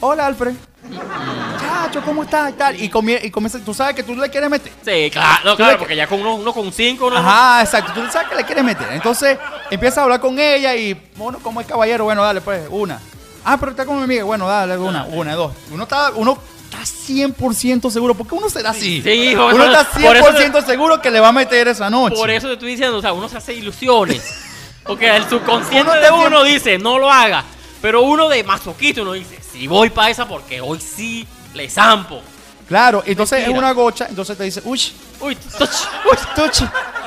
[0.00, 0.54] Hola, Alfred.
[2.04, 2.50] ¿cómo estás?
[2.50, 2.82] Y tal.
[2.82, 4.72] Y, comie- y comienza, tú sabes que tú le quieres meter.
[4.84, 7.92] Sí, claro, claro, porque ya con uno, uno con cinco, uno Ajá, exacto.
[7.94, 8.88] Tú sabes que le quieres meter.
[8.92, 9.38] Entonces
[9.70, 13.00] empiezas a hablar con ella y, bueno, como es caballero, bueno, dale, pues, una.
[13.44, 14.24] Ah, pero está con mi amiga.
[14.24, 15.52] Bueno, dale, una, una, dos.
[15.70, 18.14] Uno está, uno está 100% seguro.
[18.14, 19.02] porque uno será así?
[19.02, 21.88] Sí, por uno eso- está por eso- 100% seguro que le va a meter esa
[21.90, 22.16] noche.
[22.16, 24.44] Por eso te estoy diciendo, o sea, uno se hace ilusiones.
[24.84, 27.44] Porque el subconsciente Uno de uno dice, no lo haga.
[27.82, 32.22] Pero uno de masoquista, uno dice, sí voy para esa porque hoy sí le zampo.
[32.68, 33.56] Claro, entonces Mentira.
[33.56, 34.06] es una gocha.
[34.08, 34.80] Entonces te dice, uy,
[35.20, 35.70] Uy, touch,
[36.12, 36.18] uy,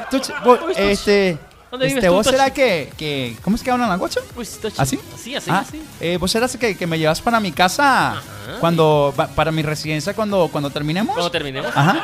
[0.10, 1.38] tuchi, voy, Uy, este,
[1.70, 2.36] ¿Dónde este, tú, ¿Vos Tochi?
[2.38, 3.38] será que, que...
[3.42, 4.20] ¿Cómo es que hablan la guacha?
[4.36, 4.46] Uy.
[4.78, 5.00] ¿Así?
[5.16, 5.82] Así, así, Ah, así.
[6.02, 8.22] eh, ¿Vos serás que, que me llevas para mi casa
[8.60, 9.14] cuando...
[9.16, 11.14] pa- para mi residencia cuando, cuando terminemos?
[11.14, 11.72] Cuando terminemos.
[11.74, 12.02] Ajá.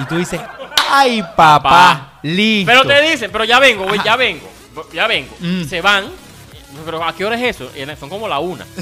[0.00, 0.40] Y tú dices,
[0.88, 2.12] ay, papá, Papá.
[2.22, 2.72] listo.
[2.72, 4.48] Pero te dicen, pero ya vengo, güey, ya vengo,
[4.94, 5.34] ya vengo.
[5.40, 5.64] Mm.
[5.64, 6.06] Se van,
[6.86, 7.70] pero ¿a qué hora es eso?
[7.76, 8.64] Y Son como la una.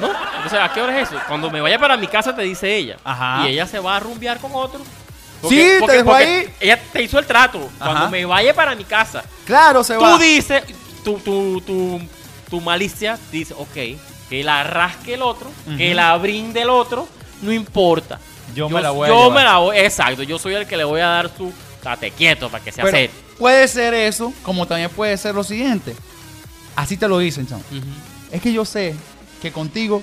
[0.00, 0.08] ¿No?
[0.36, 1.20] Entonces, ¿a qué hora es eso?
[1.26, 2.96] Cuando me vaya para mi casa te dice ella.
[3.04, 3.46] Ajá.
[3.48, 4.80] Y ella se va a rumbear con otro.
[5.48, 6.48] Sí, te dejó ahí.
[6.60, 7.68] Ella te hizo el trato.
[7.78, 10.12] Cuando me vaya para mi casa, Claro, se va.
[10.12, 10.62] tú dices,
[11.04, 12.00] tu, tu, tu,
[12.50, 13.74] tu malicia dice, ok,
[14.28, 17.06] que la rasque el otro, que la brinde el otro,
[17.42, 18.18] no importa.
[18.54, 19.38] Yo me la voy a Yo llevar.
[19.38, 22.48] me la voy, exacto, yo soy el que le voy a dar su tate quieto
[22.48, 23.10] para que se hace.
[23.38, 25.94] puede ser eso, como también puede ser lo siguiente.
[26.74, 27.62] Así te lo dicen, chamo.
[28.30, 28.94] Es que yo sé
[29.42, 30.02] que contigo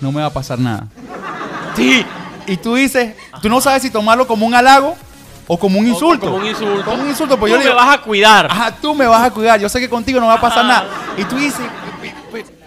[0.00, 0.86] no me va a pasar nada.
[1.76, 2.04] Sí,
[2.46, 4.96] Y tú dices, tú no sabes si tomarlo como un halago
[5.46, 6.26] o como un insulto.
[6.26, 6.84] Como un insulto.
[6.84, 8.46] Como un insulto, pues Tú yo le me digo, vas a cuidar.
[8.50, 9.60] ajá, tú me vas a cuidar.
[9.60, 10.68] Yo sé que contigo no va a pasar Ajá.
[10.68, 10.88] nada.
[11.16, 11.60] Y tú dices,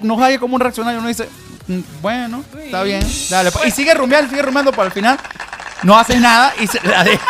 [0.02, 0.94] no sabes cómo reaccionar.
[0.96, 1.28] Y uno dice,
[1.68, 3.52] "Mm, bueno, está bien, dale.
[3.52, 3.66] pues".
[3.68, 5.18] Y sigue rumbeando, sigue rumbeando, para el final
[5.84, 7.26] no haces nada y se la deja,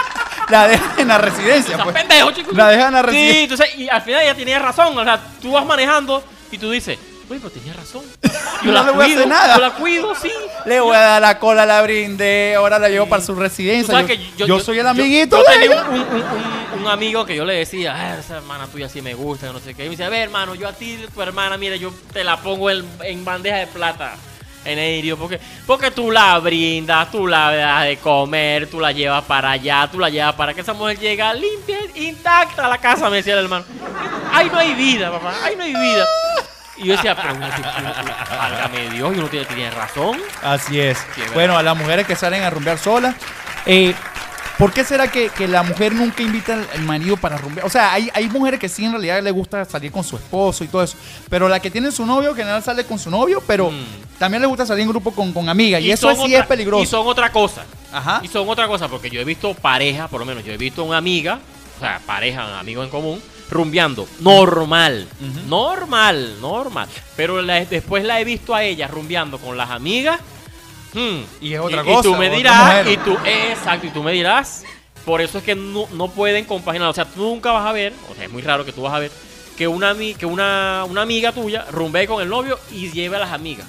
[0.50, 1.78] la deja en la residencia.
[1.84, 1.96] Pues.
[1.96, 2.30] pendejo.
[2.52, 3.42] La dejan a la Sí, residencia.
[3.44, 4.96] entonces, y al final ella tenía razón.
[4.98, 8.04] O sea, tú vas manejando y tú dices, pero tenía razón.
[8.64, 9.56] Yo No la le voy a hacer cuido, nada.
[9.56, 10.32] Yo la cuido, sí.
[10.66, 14.06] Le voy a dar la cola, la brinde, ahora la llevo para su residencia.
[14.38, 15.86] Yo, soy el amiguito Yo, de ella.
[15.90, 19.14] un, un- un- un amigo que yo le decía, "Ah, esa hermana tuya sí me
[19.14, 19.84] gusta, no sé qué.
[19.84, 22.38] Y me dice, a ver, hermano, yo a ti, tu hermana, mira, yo te la
[22.38, 24.16] pongo en, en bandeja de plata.
[24.66, 29.22] En aéreo, porque, porque tú la brindas, tú la das de comer, tú la llevas
[29.26, 33.10] para allá, tú la llevas para que esa mujer llega limpia, intacta a la casa,
[33.10, 33.66] me decía el hermano.
[34.32, 36.06] Ahí no hay vida, papá, ahí no hay vida.
[36.78, 37.48] Y yo decía, pero uno,
[38.30, 40.18] válgame Dios, y uno tiene, tiene razón.
[40.42, 40.98] Así es.
[40.98, 41.34] Sí, es verdad.
[41.34, 43.16] bueno, a las mujeres que salen a rumbear solas.
[43.66, 43.94] eh,
[44.58, 47.66] ¿Por qué será que, que la mujer nunca invita al, marido para rumbear?
[47.66, 50.64] O sea, hay, hay mujeres que sí en realidad le gusta salir con su esposo
[50.64, 50.96] y todo eso.
[51.28, 53.86] Pero la que tiene su novio, en general sale con su novio, pero Mm.
[54.20, 55.82] también le gusta salir en grupo con, con amigas.
[55.82, 56.84] Y, eso sí otra- es peligroso.
[56.84, 57.64] Y son otra cosa.
[57.92, 58.20] Ajá.
[58.24, 60.84] Y son otra cosa, porque yo he visto pareja, por lo menos yo he visto
[60.84, 61.40] una amiga,
[61.78, 63.22] o sea, pareja, amigo en común,
[63.54, 64.08] rumbeando.
[64.20, 65.08] Normal.
[65.48, 66.88] Normal, normal.
[67.16, 70.20] Pero la- después la he visto a ella rumbeando con las amigas.
[70.94, 74.04] hmm, Y es otra y, cosa, Y tú me dirás, y tú, exacto, y tú
[74.04, 74.64] me dirás,
[75.06, 76.90] por eso es que no, no pueden compaginar.
[76.90, 78.94] O sea, tú nunca vas a ver, o sea, es muy raro que tú vas
[78.94, 79.12] a ver,
[79.58, 83.32] que una, que una, una amiga tuya rumbee con el novio y lleve a las
[83.32, 83.68] amigas.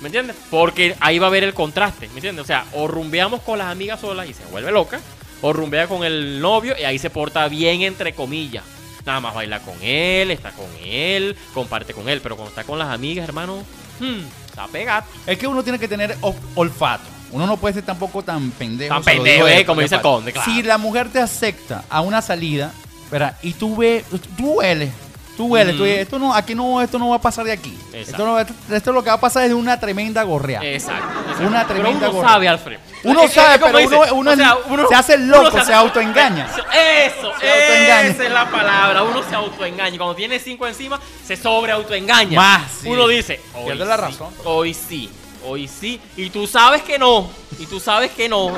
[0.00, 0.36] ¿Me entiendes?
[0.50, 2.44] Porque ahí va a haber el contraste, ¿me entiendes?
[2.44, 5.00] O sea, o rumbeamos con las amigas solas y se vuelve loca,
[5.42, 8.62] o rumbea con el novio y ahí se porta bien, entre comillas.
[9.08, 12.78] Nada más baila con él, está con él, comparte con él, pero cuando está con
[12.78, 13.62] las amigas, hermano,
[14.00, 15.06] hmm, está pegado.
[15.26, 17.04] Es que uno tiene que tener ol- olfato.
[17.32, 18.94] Uno no puede ser tampoco tan pendejo.
[18.94, 20.50] Tan pendejo, eh, como dice conde, claro.
[20.52, 22.70] Si la mujer te acepta a una salida,
[23.10, 23.34] ¿verdad?
[23.42, 24.04] Y tú ves,
[24.36, 24.90] tú hueles,
[25.38, 25.88] tú hueles, tú Ujú.
[25.88, 27.78] dices, esto no, aquí no, esto no va a pasar de aquí.
[27.94, 30.60] Esto, no, esto, esto lo que va a pasar es de una tremenda gorrea.
[30.62, 31.02] Exacto.
[31.22, 31.46] exacto.
[31.46, 32.28] Una Pero tremenda uno gorra.
[32.28, 32.78] sabe, Alfred.
[33.04, 34.34] Uno Es sabe, es pero uno-
[34.66, 36.46] uno se hace loco, se autoengaña.
[36.46, 38.00] Eso, Se autoengaña.
[38.02, 39.02] esa es la palabra.
[39.04, 39.96] Uno se autoengaña.
[39.96, 42.36] Cuando tiene cinco encima, se sobre autoengaña.
[42.40, 42.88] Más, sí.
[42.88, 44.34] Uno dice, hoy Pierde la sí, razón.
[44.44, 45.10] Hoy sí,
[45.44, 46.00] hoy sí.
[46.16, 47.30] Y tú sabes que no.
[47.58, 48.48] Y tú sabes que no.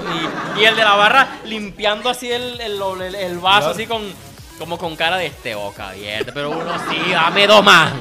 [0.57, 3.75] Y, y el de la barra limpiando así el, el, el- el vaso, Claro.
[3.75, 6.33] así con como con cara de este boca abierta.
[6.35, 7.93] Pero uno sí, dame dos más.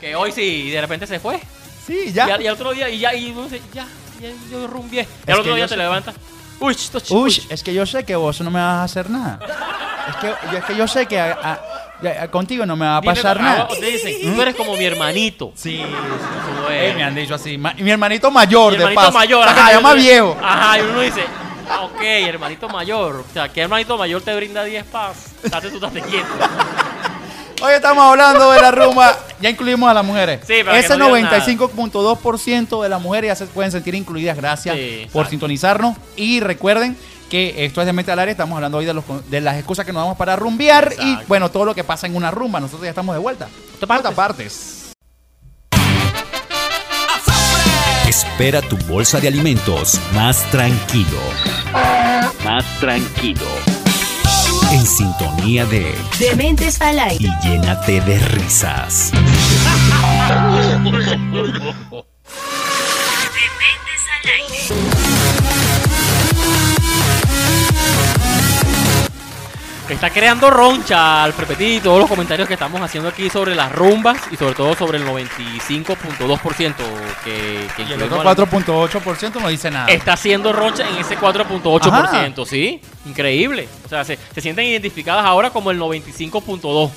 [0.00, 0.42] Que hoy sí.
[0.66, 1.40] Y de repente se fue.
[1.86, 2.26] Sí, ya.
[2.40, 3.86] Y al otro día, y ya, y uno dice, ya,
[4.20, 5.02] ya yo rumbié.
[5.26, 6.14] Y Es al otro día yo te levantas.
[6.60, 9.38] Uy, esto Uy, es que yo sé que vos no me vas a hacer nada.
[10.08, 11.60] Es que, yo- es que yo sé que a- a-
[12.02, 13.66] ya- a- contigo no me va a pasar nada.
[13.68, 15.52] Te dicen, tú eres como mi hermanito.
[15.54, 15.86] Sí, Eh,
[16.84, 16.96] eres.
[16.96, 17.56] me han dicho así.
[17.56, 19.12] Ma- y mi hermanito mayor, Mi de hermanito paso.
[19.18, 19.48] mayor.
[19.48, 20.36] Ajá, me y llama viejo.
[20.42, 21.24] Ajá, y uno dice,
[21.70, 23.24] ah, ok, hermanito mayor.
[23.28, 25.32] O sea, ¿qué hermanito mayor te brinda 10 paz?
[25.44, 26.28] Date tú, date quieto.
[27.62, 29.16] Hoy estamos hablando de la rumba.
[29.40, 30.40] Ya incluimos a las mujeres.
[30.46, 34.36] Sí, Ese no digan 95.2% de las mujeres ya se pueden sentir incluidas.
[34.36, 34.80] Gracias Sí,
[35.12, 35.30] por exacto.
[35.30, 35.96] sintonizarnos.
[36.16, 36.96] Y recuerden
[37.28, 38.32] que esto es de Mente al Área.
[38.32, 40.92] Estamos hablando hoy de, los, de las excusas que nos damos para rumbear.
[41.00, 42.60] Y bueno, todo lo que pasa en una rumba.
[42.60, 43.48] Nosotros ya estamos de vuelta.
[43.86, 44.12] partes.
[44.14, 44.76] partes.
[48.08, 51.18] Espera tu bolsa de alimentos más tranquilo.
[52.42, 53.46] Más tranquilo.
[54.72, 57.24] En sintonía de Dementes al aire.
[57.24, 59.10] y llénate de risas.
[63.40, 64.79] Dementes al aire.
[69.90, 74.18] Está creando roncha al Petit todos los comentarios que estamos haciendo aquí sobre las rumbas
[74.30, 76.74] y sobre todo sobre el 95.2%
[77.24, 79.88] que, que Y el otro a la- 4.8% no dice nada.
[79.88, 82.80] está haciendo roncha en ese 4.8%, ¿sí?
[83.06, 83.68] Increíble.
[83.84, 86.90] O sea, se, se sienten identificadas ahora como el 95.2.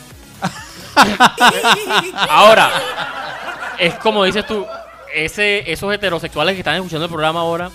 [2.30, 2.70] Ahora,
[3.80, 4.66] es como dices tú,
[5.14, 7.72] ese, esos heterosexuales que están escuchando el programa ahora,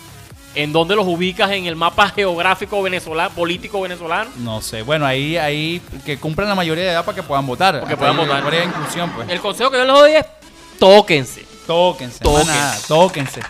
[0.55, 4.31] ¿en dónde los ubicas en el mapa geográfico venezolano, político venezolano?
[4.39, 7.81] No sé, bueno, ahí, ahí que cumplan la mayoría de edad para que puedan votar.
[7.81, 8.39] Porque puedan Hay votar.
[8.43, 9.29] mayoría de inclusión, pues.
[9.29, 10.25] El consejo que yo les doy es
[10.79, 11.45] tóquense.
[11.67, 12.51] Tóquense, Tóquense.
[12.53, 13.41] maná, tóquense.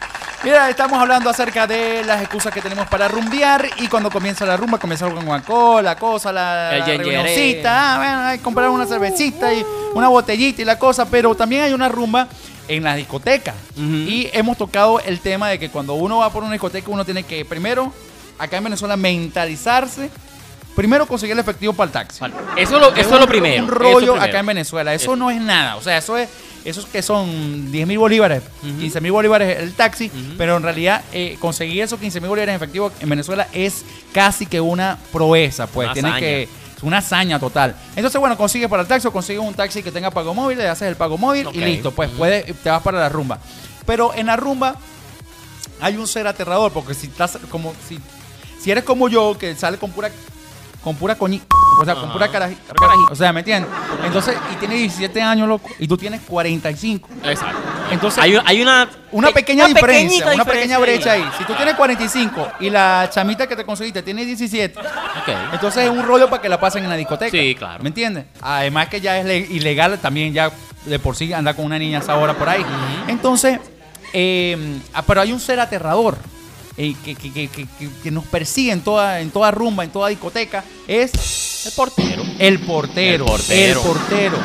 [0.42, 4.56] Mira, estamos hablando acerca de las excusas que tenemos para rumbear y cuando comienza la
[4.56, 8.86] rumba, comienza con Coca-Cola, cosa, la, El la reunioncita, ah, bueno, hay que comprar una
[8.86, 12.28] cervecita y una botellita y la cosa, pero también hay una rumba
[12.68, 13.54] en las discotecas.
[13.76, 17.22] Y hemos tocado el tema de que cuando uno va por una discoteca, uno tiene
[17.24, 17.92] que, primero,
[18.38, 20.10] acá en Venezuela, mentalizarse,
[20.76, 22.20] primero conseguir el efectivo para el taxi.
[22.20, 22.34] Vale.
[22.56, 23.64] Eso, es lo, eso es lo primero.
[23.64, 24.22] Un eso rollo primero.
[24.22, 24.94] acá en Venezuela.
[24.94, 25.16] Eso, Eso.
[25.16, 25.76] no es nada.
[25.76, 26.28] O sea, eso es.
[26.64, 28.78] Esos que son 10 mil bolívares, Ujú.
[28.80, 32.56] 15 mil bolívares el taxi, pero en realidad eh, conseguir esos 15 mil bolívares en
[32.56, 36.48] efectivo en Venezuela es casi que una proeza, pues tienes que
[36.78, 37.74] es una hazaña total.
[37.96, 40.68] Entonces, bueno, consigues para el taxi o consigues un taxi que tenga pago móvil, le
[40.68, 42.18] haces el pago móvil y listo, pues Ujú.
[42.18, 43.38] puedes, te vas para la rumba.
[43.84, 44.76] Pero en la rumba
[45.80, 47.98] hay un ser aterrador, porque si estás como si,
[48.62, 50.10] si eres como yo, que sale con pura
[50.82, 51.42] con pura coñi,
[51.80, 53.00] o sea, con pura caraji, Carají.
[53.10, 53.70] o sea, ¿me entiendes?
[54.04, 57.08] Entonces, y tiene 17 años, loco, y tú tienes 45.
[57.24, 57.58] Exacto.
[57.90, 61.22] Entonces, Hay, hay una, una pe- pequeña diferencia, una pequeña brecha ahí.
[61.22, 61.28] ahí.
[61.38, 65.28] Si tú tienes 45 y la chamita que te conseguiste tiene 17, Ok.
[65.54, 67.30] entonces es un rollo para que la pasen en la discoteca.
[67.30, 67.82] Sí, claro.
[67.82, 68.24] ¿Me entiendes?
[68.42, 70.50] Además que ya es le- ilegal también ya
[70.84, 72.64] de por sí andar con una niña a esa hora por ahí.
[73.08, 73.58] Entonces,
[74.12, 76.16] eh, ah, pero hay un ser aterrador
[76.78, 79.90] eh, que, que- que- que- que- que nos persigue en toda, en toda rumba, en
[79.90, 82.22] toda discoteca, es El portero.
[82.38, 83.24] el portero.
[83.24, 83.80] El portero.
[83.80, 84.36] El portero.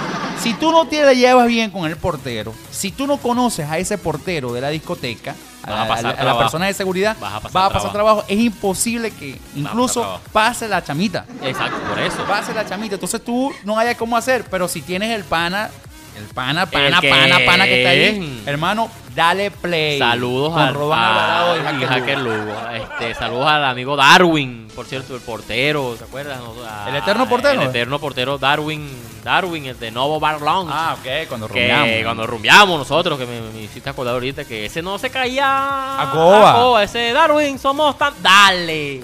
[0.41, 3.78] Si tú no te la llevas bien con el portero, si tú no conoces a
[3.78, 5.69] ese portero de la discoteca, a,
[6.02, 8.17] la- a persona de seguridad, Vas a pasar va a pasar trabajo.
[8.17, 8.26] trabajo.
[8.28, 11.26] Es imposible que incluso pase la chamita.
[11.41, 12.26] Exacto, por eso.
[12.28, 12.96] Pase la chamita.
[12.96, 15.69] Entonces tú no hayas cómo hacer, pero si tienes el pana,
[16.17, 19.97] el pana, pana, El que- pana, pana que está ahí, hermano, dale play.
[19.99, 22.36] Saludos a- y Hacker Hacker Lugo.
[22.38, 22.69] Lugo.
[22.73, 26.39] Este, saludos al amigo Darwin, por cierto, el portero, ¿te acuerdas?
[26.67, 27.62] A- ¿El eterno portero?
[27.62, 28.89] El eterno portero Darwin,
[29.23, 30.71] Darwin, el de Novo Bar Lounge.
[30.76, 32.04] Ah, ok, cuando que rumbeamos.
[32.04, 36.12] cuando rumbeamos nosotros, que me, me hiciste acordar ahorita, que ese no se caía A
[36.12, 36.84] coba.
[36.84, 38.13] Ese Darwin, somos tan...
[38.21, 38.95] Dale.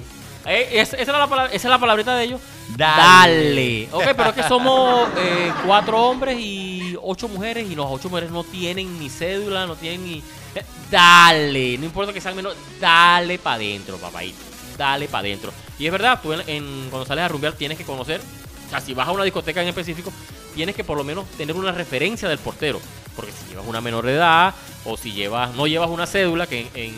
[0.46, 2.42] Eh, es- esa, era la palabra- esa es la palabrita de ellos.
[2.76, 3.04] Dale.
[3.04, 3.90] Dale.
[3.92, 6.79] Ok, pero es que somos eh, cuatro hombres y
[7.10, 10.24] ocho mujeres y las ocho mujeres no tienen ni cédula, no tienen ni...
[10.56, 14.38] eh, Dale, no importa que sean menos, dale para adentro, papadito.
[14.78, 15.52] Dale para adentro.
[15.78, 18.22] Y es verdad, tú en, cuando sales a rumbear tienes que conocer,
[18.68, 20.12] o sea, si vas a una discoteca en específico,
[20.54, 22.80] tienes que por lo menos tener una referencia del portero.
[23.16, 24.54] Porque si llevas una menor de edad
[24.86, 26.94] o si llevas no llevas una cédula, que en,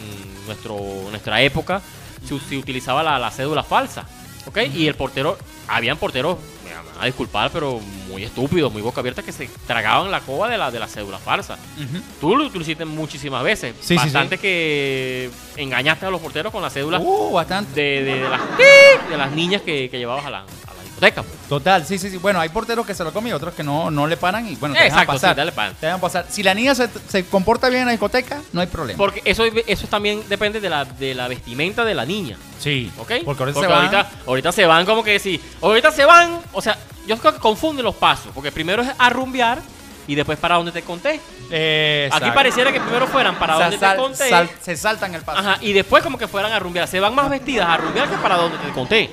[0.45, 0.77] nuestro,
[1.09, 1.81] nuestra época
[2.27, 4.05] se, utilizaba la, la cédula falsa.
[4.45, 4.57] ¿Ok?
[4.75, 6.37] Y el portero, habían porteros,
[7.01, 10.57] van a disculpar, pero muy estúpidos, muy boca abierta, que se tragaban la coba de
[10.57, 11.57] la, de la cédula falsa.
[12.19, 13.73] Tú lo, tú lo hiciste muchísimas veces.
[13.79, 17.81] Sí, sí, Bastante que engañaste a los porteros con la cédula Uh, bastante.
[17.81, 18.41] de, de, de las,
[19.09, 20.45] de las niñas que, que llevabas a la,
[21.49, 22.17] Total, sí, sí, sí.
[22.17, 24.55] Bueno, hay porteros que se lo comen y otros que no, no le paran y
[24.55, 25.29] bueno, te Exacto, dejan pasar.
[25.33, 25.75] sí, dale pan.
[25.79, 26.25] Te dejan pasar.
[26.29, 28.97] Si la niña se, se comporta bien en la discoteca, no hay problema.
[28.97, 32.37] Porque eso, eso también depende de la, de la vestimenta de la niña.
[32.59, 33.11] sí, ¿Ok?
[33.25, 33.77] Porque ahorita Porque se van.
[33.85, 35.41] ahorita, ahorita se van como que sí.
[35.61, 38.31] Ahorita se van, o sea, yo creo que confunden los pasos.
[38.33, 39.59] Porque primero es a rumbear
[40.07, 41.19] y después para donde te conté.
[41.49, 42.25] Exacto.
[42.27, 44.29] Aquí pareciera que primero fueran para O sea, donde sal- te conté.
[44.29, 45.39] sal- se saltan el paso.
[45.39, 46.87] Ajá, y después como que fueran a rumbear.
[46.87, 49.09] Se van más vestidas a rumbear que para donde te conté.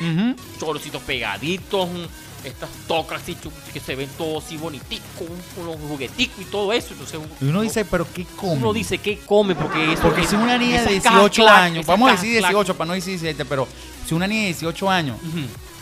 [0.00, 0.36] Ujú.
[0.60, 3.36] Chorocitos pegaditos, mm, estas tocas así
[3.72, 6.88] que se ven todos así boniticos, un- unos jugueticos y todo eso.
[6.92, 8.52] Entonces Y uno dice, pero ¿qué come?
[8.52, 11.60] uno dice qué come porque eso Porque es- si una niña de esas 18 cajas
[11.62, 13.66] años, vamos a decir clac- 18 para no decir 17, pero
[14.06, 15.40] si una niña de 18 años, Ujú.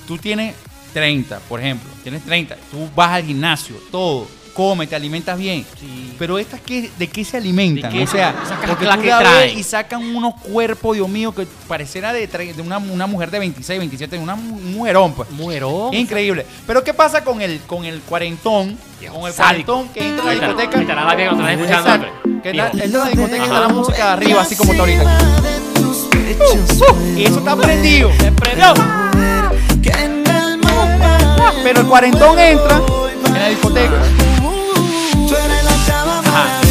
[0.08, 0.54] tú tienes
[0.94, 4.26] 30, por ejemplo, tienes 30, tú vas al gimnasio, todo,
[4.56, 5.66] come, te alimentas bien.
[5.78, 6.14] Sí.
[6.18, 7.92] Pero estas qué, ¿de qué se alimentan?
[7.92, 8.04] ¿De qué?
[8.04, 11.46] O sea, Esa porque tú que la ves y sacan unos cuerpos, Dios mío, que
[11.68, 15.30] pareciera de, de una, una mujer de 26, 27, una mu- mujerón, pues.
[15.30, 15.92] Mujerón.
[15.92, 16.46] Increíble.
[16.66, 18.78] Pero ¿qué pasa con el, con el cuarentón?
[19.12, 19.74] Con el sádico.
[19.74, 21.04] cuarentón que entra a la discoteca.
[21.04, 22.06] la que escuchando.
[22.42, 25.18] Que entra, a la discoteca y está la música arriba, así como está ahorita.
[27.16, 28.10] Y eso está prendido.
[28.18, 28.72] Se prendió.
[31.62, 32.80] Pero el cuarentón entra
[33.26, 34.00] en la discoteca.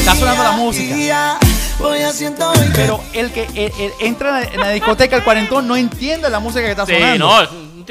[0.06, 1.40] Está sonando la música.
[2.76, 6.62] Pero el que el- el- entra en la discoteca, el cuarentón, no entiende la música
[6.62, 7.18] que está Sí, sonando.
[7.18, 7.46] no, No, no,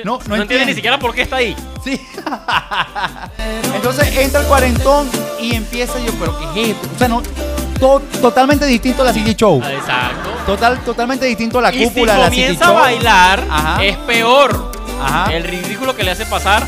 [0.05, 0.67] no entiende entiende.
[0.67, 1.57] ni siquiera por qué está ahí.
[1.85, 2.01] Sí.
[3.75, 6.89] Entonces entra el cuarentón y empieza yo, pero ¿qué es esto?
[6.95, 7.23] O sea, no,
[7.81, 9.63] to- totalmente distinto a la CD Show.
[9.63, 10.31] Exacto.
[10.47, 12.77] Total, totalmente distinto a la y si cúpula de la comienza a Show.
[12.79, 13.85] bailar, Ajá.
[13.85, 14.73] es peor.
[15.03, 15.33] Ajá.
[15.35, 16.65] El ridículo que le hace pasar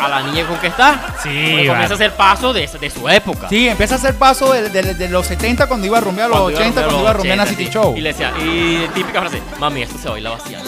[0.00, 1.14] a la niña con que está.
[1.22, 3.48] Sí, Porque comienza a hacer paso de, de su época.
[3.48, 6.38] Sí, empieza a hacer paso de, de- de los 70 cuando iba a rumbear, los
[6.40, 7.70] Cuando 80 a cuando iba a rumbear en la 80, City.
[7.72, 7.94] Show.
[7.96, 10.60] Y le decía, y típica frase, mami, esto se baila vacía.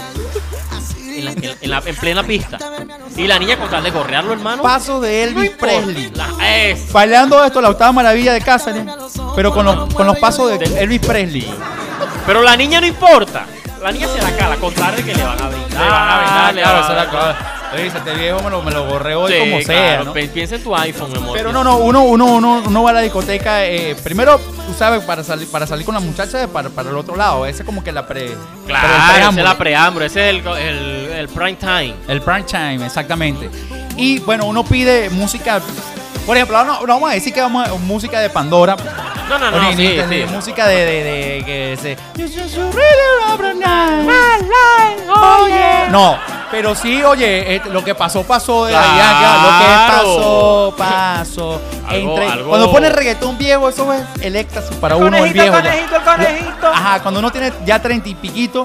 [1.16, 2.58] En, la- en- en la- en plena pista.
[3.16, 4.62] Y la niña con tal de gorrearlo, hermano.
[4.62, 5.50] Paso de Elvis.
[5.50, 6.12] Presley.
[6.14, 6.92] La- es.
[6.92, 8.84] Bailando esto, la octava maravilla de Cáceres,
[9.34, 11.52] pero con los, con los pasos de Elvis Presley.
[12.26, 13.46] Pero la niña no importa.
[13.82, 15.70] La niña se la cala, con tal de que le van a brindar.
[15.84, 17.57] Le van a brindar, le van a brindar.
[17.76, 20.12] Este viejo me lo, me lo borré hoy Sí, como sea, claro, ¿no?
[20.12, 21.36] pi- Piensa en tu iPhone, mi amor.
[21.36, 25.02] Pero no, no, uno, uno, uno, uno va a la discoteca, eh, primero, tú sabes,
[25.04, 27.46] para salir, para salir con la muchacha, para, para el otro lado.
[27.46, 28.34] Ese es como que la pre...
[28.66, 31.94] Claro, esa es la preámbulo, ese es el, el, el prime time.
[32.08, 33.50] El prime time, exactamente.
[33.96, 35.60] Y bueno, uno pide música.
[36.24, 38.76] Por ejemplo, no, no vamos a decir que vamos a música de Pandora.
[39.28, 40.24] No, no, no, Oye, sí, sí.
[40.32, 41.96] Música de, de, de que se.
[45.90, 46.18] No,
[46.50, 48.80] pero sí, oye, eh, lo que pasó, pasó de la.
[48.80, 51.60] Bianca, Lo que pasó, pasó.
[51.86, 55.42] Algo- Entre- algo- Cuando pones reggaetón viejo, eso es el éxtasis para uno, el conejito,
[55.42, 55.56] viejo.
[55.58, 55.70] el ya.
[55.70, 56.66] conejito, el conejito.
[56.68, 58.64] Ajá, cuando uno tiene ya treinta y piquito,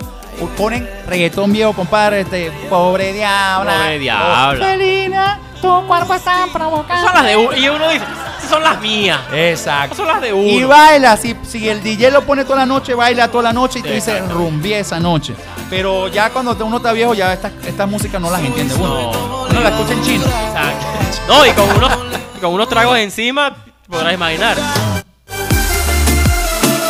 [0.57, 3.73] ponen reggaetón viejo, compadre, este, pobre diabla.
[3.73, 4.65] Pobre diabla.
[4.65, 7.05] Felina, tu cuerpo está provocando.
[7.07, 7.55] Son las de uno.
[7.57, 8.03] Y uno dice,
[8.39, 9.19] "Esas son las mías.
[9.31, 9.95] Exacto.
[9.95, 10.45] Son las de uno.
[10.49, 13.79] Y baila, si, si el DJ lo pone toda la noche, baila toda la noche
[13.79, 14.33] y te dice Exacto.
[14.35, 15.33] rumbié esa noche.
[15.75, 19.11] Pero ya cuando uno está viejo, ya estas estas músicas no las entiende uno.
[19.11, 19.43] No.
[19.49, 20.23] Uno las escucha en chino.
[20.23, 20.85] Exacto.
[21.27, 21.91] No, y con unos,
[22.39, 23.55] con unos tragos encima,
[23.89, 24.55] podrás imaginar.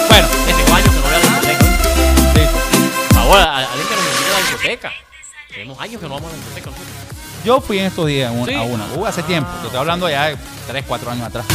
[0.09, 1.65] Bueno, tengo años que no voy a la discoteca.
[2.35, 3.17] sí.
[3.17, 4.91] Ahora, alguien que nos invite a la discoteca.
[5.49, 6.69] Tenemos años que no vamos a la discoteca.
[7.45, 8.53] yo fui en estos días a un- Sí.
[8.53, 8.85] a una.
[8.95, 9.49] Uh, hace tiempo.
[9.61, 11.45] Te estoy hablando ya de 3, 4 años atrás.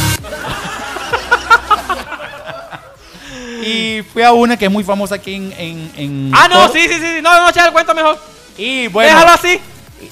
[3.63, 5.53] Y fui a una que es muy famosa aquí en.
[5.57, 7.21] en, en Ah, no, sí, sí, sí.
[7.21, 8.17] No, no, echa el cuento mejor.
[8.57, 9.09] Y bueno.
[9.13, 9.59] Déjalo así.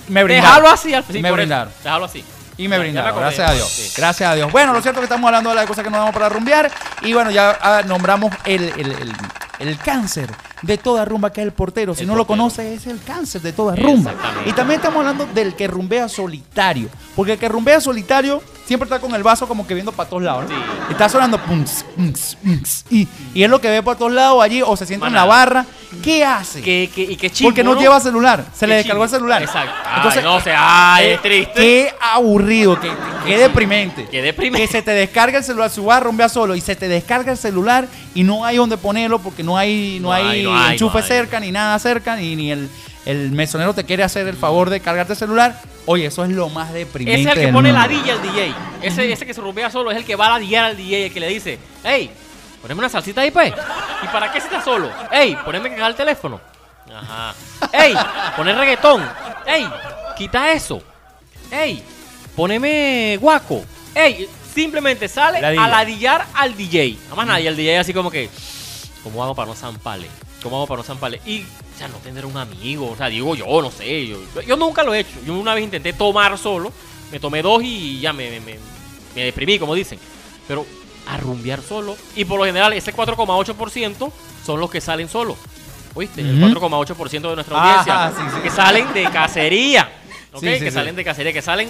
[0.08, 0.50] Me brindaron.
[0.64, 0.94] Déjalo así.
[0.94, 1.36] al- sí, Me por eso.
[1.36, 1.74] brindaron.
[1.84, 2.24] Déjalo así.
[2.60, 3.70] Y me brindaron, acordé, gracias a Dios.
[3.70, 3.92] sí.
[3.96, 4.52] Gracias a Dios.
[4.52, 6.72] Bueno, lo cierto es que estamos hablando de las cosas que nos damos para rumbear.
[7.04, 9.14] Y bueno, ya ah, nombramos el, el- el-
[9.60, 10.30] el cáncer
[10.62, 11.94] de toda rumba, que es el portero.
[11.96, 12.44] Si El no lo portero.
[12.44, 14.14] conoce, es el cáncer de toda rumba.
[14.46, 16.90] Y también estamos hablando del que rumbea solitario.
[17.16, 20.22] Porque el que rumbea solitario siempre está con el vaso como que viendo para todos
[20.24, 20.44] lados.
[20.44, 20.50] ¿no?
[20.50, 20.62] Sí.
[20.92, 21.40] Está sonando.
[21.40, 21.86] pums,
[22.92, 25.26] y, y es lo que ve por todos lados allí o se sienta en la
[25.26, 25.66] barra.
[26.04, 26.62] ¿Qué hace?
[26.62, 28.44] Que, que, y qué chimbo, Porque no, lleva celular.
[28.54, 29.42] Se le Qué descargó el celular.
[29.42, 29.72] Exacto.
[29.86, 31.54] Ay, Entonces, no sé, ay, eh, es triste.
[31.56, 32.92] Qué aburrido, qué,
[33.26, 34.06] qué deprimente.
[34.12, 34.68] Qué deprimente.
[34.68, 37.32] Que se te descarga el celular, si vas a rumbear solo y se te descarga
[37.32, 41.04] el celular y no hay donde ponerlo porque no hay, no No hay, enchufe hay.
[41.06, 42.70] cerca ni nada cerca ni, ni el,
[43.06, 45.58] el mesonero te quiere hacer el favor de cargarte el celular.
[45.90, 47.22] Oye, eso es lo más deprimente.
[47.22, 48.54] Ese es el que pone la DJ al DJ.
[48.82, 51.14] Ese, ese que se rumbea solo es el que va a la al DJ, el
[51.14, 52.12] que le dice, hey,
[52.62, 53.54] poneme una salsita ahí, pues.
[54.04, 54.92] ¿Y para qué si estás solo?
[55.10, 56.42] Hey, poneme que el teléfono.
[56.94, 57.34] Ajá.
[57.72, 57.96] Hey,
[58.36, 59.10] poner reggaetón.
[59.46, 59.66] Hey,
[60.18, 60.82] quita eso.
[61.50, 61.82] Hey,
[62.36, 63.64] poneme guaco.
[63.96, 65.64] Hey, simplemente sale Ladilla.
[65.64, 66.98] a ladillar al DJ.
[67.04, 68.30] Nada más nadie, el DJ así como que,
[69.04, 70.08] ¿cómo hago para no zampale?
[70.44, 71.22] ¿Cómo hago para no zampale?
[71.26, 71.46] Y,
[71.78, 74.84] o sea, no tener un amigo, o sea, digo yo, no sé, yo, yo nunca
[74.84, 75.20] lo he hecho.
[75.26, 76.74] Yo una vez intenté tomar solo,
[77.12, 78.40] me tomé dos y ya me, me,
[79.16, 80.00] me- deprimí, como dicen.
[80.48, 80.66] Pero
[81.08, 84.12] a rumbear solo, y por lo general ese 4,8%
[84.46, 85.38] son los que salen solos.
[85.94, 86.22] ¿Oíste?
[86.22, 86.60] El Ujú.
[86.60, 88.26] 4,8% de nuestra Ajá, audiencia.
[88.26, 88.42] sí, sí.
[88.42, 89.92] Que salen de cacería.
[90.34, 90.42] ¿Ok?
[90.42, 91.70] Sí, sí, que salen de cacería, que salen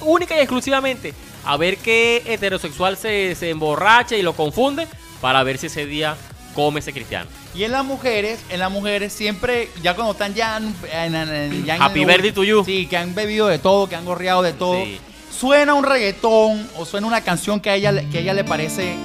[0.00, 4.86] única y exclusivamente a ver qué heterosexual se, se emborracha y lo confunde
[5.20, 6.16] para ver si ese día
[6.54, 7.28] come ese cristiano.
[7.54, 10.74] Y en las mujeres, en las mujeres siempre, ya cuando están ya en,
[11.14, 12.64] en- en- ya en Happy el- birthday to you.
[12.64, 14.82] Sí, que han bebido de todo, que han gorreado de todo.
[14.82, 14.98] Sí.
[15.30, 18.44] Suena un reggaetón o suena una canción que a ella, le- que a ella le
[18.44, 18.96] parece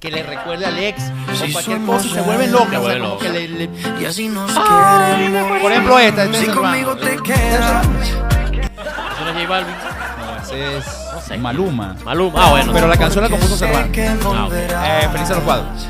[0.00, 2.68] que le recuerde al ex o cualquier cosa y se vuelven locas.
[2.70, 3.26] Se o sea, vuelven locas.
[3.26, 5.60] que le- le- Y así nos queremos.
[5.62, 6.24] por ejemplo, esta.
[6.24, 7.10] esta Si es conmigo hermano.
[7.16, 7.86] te quedas.
[7.86, 9.74] ¿Eso no es J Balvin?
[9.74, 11.38] No, ese es No sé.
[11.38, 11.96] Maluma.
[12.04, 12.46] Maluma.
[12.46, 12.72] Ah, bueno.
[12.72, 13.90] Pero la canción la compuso Servando.
[13.90, 15.04] que volverás.
[15.04, 15.86] Eh, Feliz a los cuadros.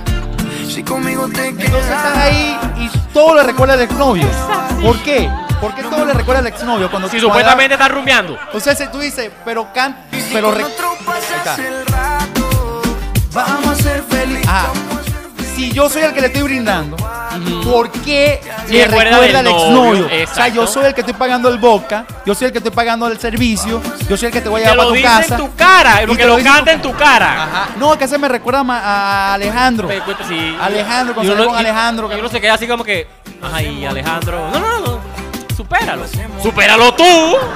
[0.68, 2.18] Si conmigo te Entonces están quedas.
[2.18, 4.26] ahí y todo le recuerda al exnovio.
[4.82, 5.30] ¿Por qué?
[5.60, 6.90] ¿Por qué todo le recuerda al exnovio?
[6.90, 8.36] Cuando Si supuestamente está rumbeando.
[8.52, 10.64] O sea, si tú dices, pero can, Y si pero re-
[13.32, 14.50] vamos a ser felices.
[15.54, 16.96] Si yo soy el que le estoy brindando,
[17.64, 20.02] ¿por qué Sí, le recuerda recuerda al exnovio?
[20.02, 22.58] novio, O sea, yo soy el que estoy pagando el boca, yo soy el que
[22.58, 25.02] estoy pagando el servicio, yo soy el que te voy a Te llevar lo para
[25.02, 25.34] tu dice casa.
[25.42, 27.42] en tu cara, Y porque te lo lo canta tu- en tu cara.
[27.44, 27.68] Ajá.
[27.78, 29.88] No, que se me recuerda a Alejandro.
[29.88, 30.56] Te sí.
[30.60, 33.06] Alejandro, cuando Y salió uno- con Alejandro, Y que- uno se queda así como que,
[33.52, 34.48] ay, Alejandro.
[34.52, 35.00] No, no, no.
[35.56, 36.04] Supéralo.
[36.42, 37.04] Supéralo tú.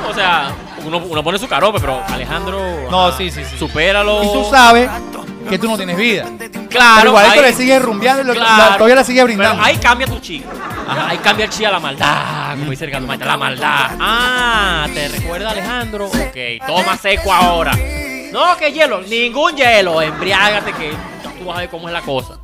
[0.09, 0.53] O sea,
[0.87, 2.59] uno, uno pone su carope, pero Alejandro.
[2.91, 3.59] No, ajá, sí, sí, sí.
[3.59, 4.25] Supéralo.
[4.25, 4.89] Y tú sabes
[5.49, 6.25] que tú no tienes vida.
[6.69, 8.71] Claro, Pero ahí- le sigue rumbeando y lo- Claro.
[8.71, 9.63] la- todavía la sigue brindando.
[9.63, 10.45] Ahí cambia tu chi.
[10.89, 12.51] Ajá, ahí cambia el chi a la maldad.
[12.59, 13.91] Como dice el gato la maldad.
[14.01, 16.07] Ah, ¿te recuerda Alejandro?
[16.09, 17.73] Ok, toma seco ahora.
[18.33, 20.01] No, que hielo, ningún hielo.
[20.03, 20.93] Embriágate que
[21.39, 22.35] tú vas a ver cómo es la cosa.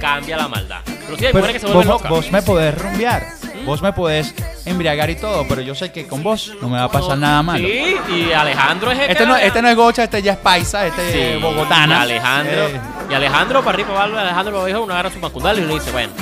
[0.00, 0.80] Cambia la maldad.
[0.84, 2.10] Pero sí hay mujeres que se vos, vuelven locas.
[2.10, 3.24] vos me podés rumbear,
[3.68, 6.84] vos me podés embriagar y todo, pero yo sé que con vos no me va
[6.84, 7.58] a pasar nada malo.
[7.66, 10.38] Sí, y Alejandro es el Este que- no, este no es gocha, este ya es
[10.38, 11.98] paisa, este Sí, es bogotana.
[11.98, 15.18] Y Alejandro, Eh, y Alejandro para arriba, para abajo, Alejandro lo dijo, uno agarra su
[15.20, 16.12] macundal y uno dice, bueno,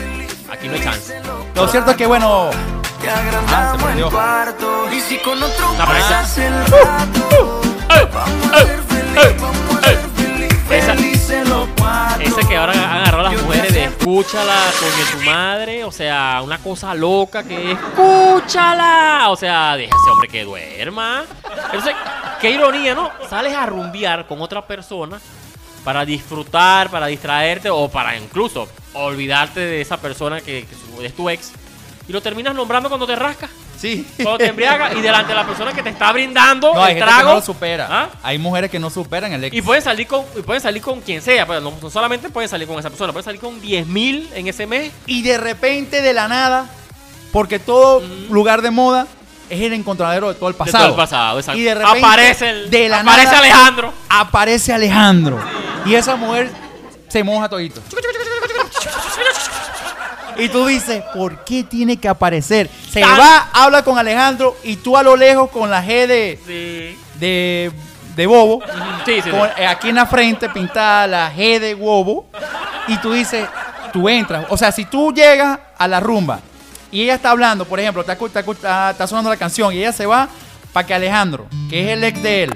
[0.53, 1.15] aquí no hay chance.
[1.55, 2.51] lo cierto es que, bueno,
[3.01, 4.11] Que Ah, se agrandamos perdió.
[4.11, 6.23] No, pero esa-
[10.71, 11.16] Esa-.
[12.21, 16.41] Ese que ahora han agarrado a las mujeres de escúchala con tu madre, o sea,
[16.45, 21.25] una cosa loca que es escúchala, o sea, deja a ese hombre que duerma.
[21.65, 21.95] Entonces,
[22.41, 23.11] qué ironía, ¿no?
[23.29, 25.21] Sales a rumbear con otra persona
[25.85, 31.29] para disfrutar, para distraerte o para incluso olvidarte de esa persona que, que es tu
[31.29, 31.53] ex
[32.09, 33.51] y lo terminas nombrando cuando te rascas.
[33.87, 34.07] Sí.
[34.23, 37.05] Cuando te embriagas y delante de la persona que te está brindando No, hay gente
[37.07, 37.21] trago.
[37.21, 37.89] que no lo supera.
[37.91, 38.09] ¿Ah?
[38.23, 39.55] Hay mujeres que no superan el ex.
[39.57, 42.49] Y pueden salir con y pueden salir con quien sea, pues no, no solamente pueden
[42.49, 44.93] salir con esa persona, pueden salir con 10 mil en ese mes.
[45.07, 46.67] Y de repente, de la nada,
[47.33, 49.07] porque todo lugar de moda
[49.49, 50.85] es el encontradero de todo el De pasado.
[50.85, 51.61] todo el pasado, exacto.
[51.61, 53.93] Y de repente, aparece el, de la aparece nada, Alejandro.
[54.09, 55.39] Aparece Alejandro.
[55.85, 56.51] Y esa mujer
[57.09, 57.81] se moja todito.
[60.39, 62.69] Y tú dices, ¿por qué tiene que aparecer?
[62.91, 66.39] Se Tan- va, habla con Alejandro y tú a lo lejos con la G de,
[66.47, 66.99] Sí.
[67.19, 67.73] de,
[68.15, 68.63] de bobo.
[69.05, 72.27] Sí, sí, con- eh, aquí en la frente pintada la G de huevo
[72.89, 73.47] y tú dices,
[73.93, 74.45] tú entras.
[74.51, 76.41] O sea, si tú llegas a la rumba
[76.91, 79.93] y ella está hablando, por ejemplo, está, está- está- está sonando la canción y ella
[79.93, 80.29] se va
[80.77, 82.51] para que Alejandro, que es el ex de él,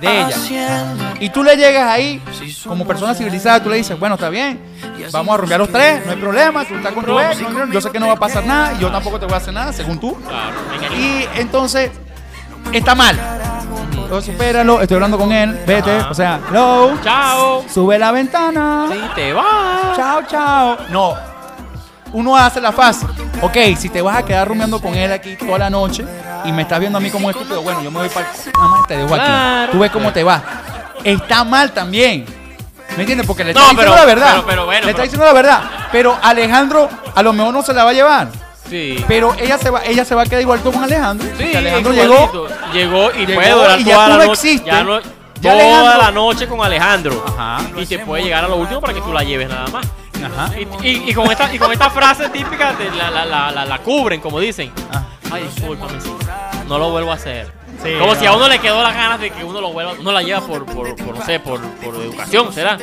[0.00, 0.36] de ella,
[1.20, 2.20] y tú le llegas ahí
[2.66, 4.58] como persona civilizada, tú le dices, bueno, está bien,
[5.12, 7.80] vamos a rumbear los tres, no hay problema, tú estás con tu ex, no- yo
[7.80, 10.00] sé que no va a pasar nada, yo tampoco te voy a hacer nada, según
[10.00, 10.18] tú.
[10.98, 11.92] Y entonces,
[12.72, 13.16] está mal.
[14.10, 17.64] Lo supéralo, estoy hablando con él, vete, o sea, hello, Chao.
[17.72, 18.88] sube la ventana.
[18.90, 19.96] Sí, te vas.
[19.96, 20.76] Chao, chao.
[20.90, 21.14] No.
[22.14, 23.06] Uno hace la fase.
[23.42, 26.04] Ok, si te vas a quedar rumiando con él aquí toda la noche
[26.44, 28.28] y me estás viendo a mí como estúpido, bueno, yo me voy para.
[28.56, 29.70] Nada más te dejo aquí.
[29.72, 30.42] Tú ves cómo te va.
[31.02, 32.24] Está mal también.
[32.96, 33.26] ¿Me entiendes?
[33.26, 34.32] Porque le No, está diciendo pero- la verdad.
[34.36, 35.62] pero- pero bueno, le está diciendo la verdad.
[35.90, 38.28] Pero Alejandro a lo mejor no se la va a llevar.
[38.70, 39.04] Sí.
[39.08, 41.26] Pero ella se va, ella se va a quedar igual con Alejandro.
[41.36, 42.48] Sí, Alejandro igualito.
[42.48, 42.48] llegó.
[42.72, 44.32] llegó y llegó puede durar y ya toda tú la no noche.
[44.32, 44.66] existes.
[44.66, 47.24] Ya no- Ya toda Alejandro- la noche con Alejandro.
[47.26, 47.58] Ajá.
[47.76, 49.84] Y te puede llegar a lo último para que tú la lleves nada más.
[50.24, 50.50] Ajá.
[50.82, 53.64] Y, y- y con esta y con esta frase típica de la, la, la, la,
[53.64, 54.72] la cubren, como dicen.
[54.92, 55.02] Ah.
[55.30, 55.98] Ay, discúlpame,
[56.68, 57.50] no lo vuelvo a hacer.
[57.82, 58.20] Sí, como no.
[58.20, 60.40] si a uno le quedó las ganas de que uno lo vuelva, uno la lleva
[60.40, 62.78] por, por, por, no sé, por, por educación, ¿será?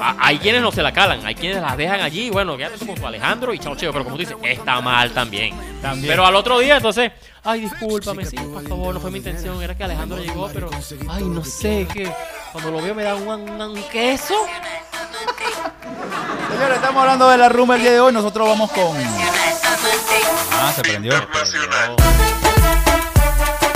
[0.00, 2.84] A- hay quienes no se la calan, hay quienes las dejan allí, y bueno, quédate
[2.84, 5.54] con tu Alejandro y chao, cheo, pero como tú dices, está mal también.
[5.80, 6.08] También.
[6.12, 7.10] Pero al otro día, entonces,
[7.42, 10.68] ay, discúlpame, sí, por favor, no fue mi intención, era que Alejandro llegó, pero,
[11.08, 12.12] ay, no sé, que
[12.52, 14.34] cuando lo veo me da un- un queso.
[16.50, 18.12] Señores, estamos hablando de la rumba el día de hoy.
[18.12, 18.96] Nosotros vamos con.
[20.52, 21.12] Ah, se prendió.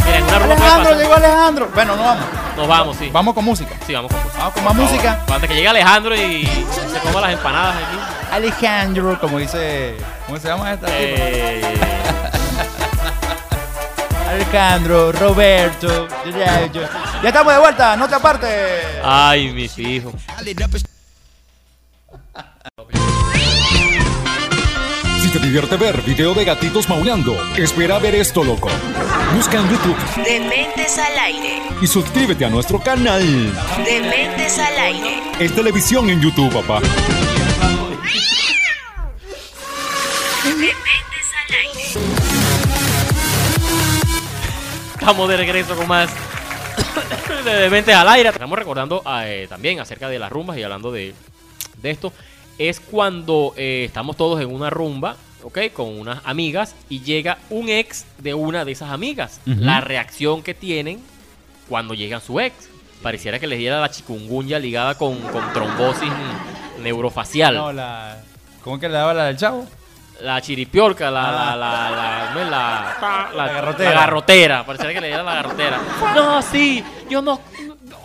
[0.04, 1.70] Mira, en una rumba puede Alejandro, pasar- llegó Alejandro.
[1.74, 2.24] Bueno, no vamos.
[2.56, 3.10] Nos vamos, sí.
[3.12, 3.74] Vamos con música.
[3.86, 4.38] Sí, vamos con música.
[4.38, 5.20] Vamos con más música.
[5.32, 6.44] Antes que llegue Alejandro y
[6.92, 7.98] se coma las empanadas aquí.
[8.32, 9.96] Alejandro, como dice.
[10.26, 10.86] ¿Cómo se llama esta?
[10.90, 11.62] Eh,
[14.30, 16.08] Alejandro, Roberto.
[16.36, 16.88] Ya, ya.
[17.22, 18.50] Ya estamos de vuelta, no te apartes.
[19.04, 20.14] ay, mis hijos.
[25.32, 28.68] Te divierte ver video de gatitos maullando, espera a ver esto, loco.
[29.34, 31.62] Busca en YouTube Dementes al aire.
[31.80, 33.22] y suscríbete a nuestro canal.
[33.84, 35.22] Dementes al aire.
[35.38, 36.80] Es televisión en YouTube, papá.
[40.44, 41.82] Dementes al aire.
[44.98, 46.10] Estamos de regreso con más
[47.44, 48.28] de Dementes al aire.
[48.28, 51.14] Estamos recordando eh, también acerca de las rumbas y hablando de,
[51.80, 52.12] de esto.
[52.58, 55.58] Es cuando eh, estamos todos en una rumba, ¿ok?
[55.72, 59.40] Con unas amigas y llega un ex de una de esas amigas.
[59.46, 61.00] La reacción que tienen
[61.68, 62.54] cuando llega su ex.
[63.02, 66.10] Pareciera que les diera la chikungunya ligada con, con trombosis
[66.82, 67.54] neurofacial.
[67.56, 68.18] No, la.
[68.62, 69.66] ¿Cómo es que le daba la del chavo?
[70.20, 71.56] La chiripiorca, la, Ah.
[71.56, 73.90] la, la, la, ¿no es la, la, La garrotera.
[73.90, 75.80] La garrotera, pareciera que le diera la garrotera.
[76.14, 77.40] No, sí, yo no.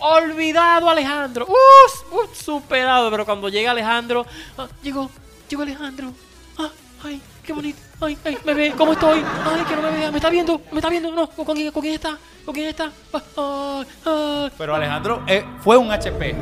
[0.00, 1.46] Olvidado Alejandro.
[1.46, 3.10] Uh, uh, superado.
[3.10, 4.26] Pero cuando llega Alejandro,
[4.56, 5.10] ah, llegó,
[5.48, 6.12] llegó Alejandro.
[6.58, 6.70] Ah,
[7.04, 7.78] ay, qué bonito.
[8.00, 9.24] Ay, ay, me ve, ¿cómo estoy?
[9.44, 11.10] Ay, que no me vea, me está viendo, me está viendo.
[11.10, 12.16] No, ¿con, con quién, con quién está?
[12.44, 12.92] ¿Con quién está?
[13.36, 14.48] Ah.
[14.56, 16.34] Pero Alejandro eh, fue un HP.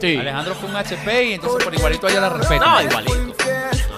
[0.00, 0.16] Sí, Sí.
[0.18, 2.66] Alejandro fue un HP y entonces por igualito ella la respeta.
[2.66, 3.34] No, igualito.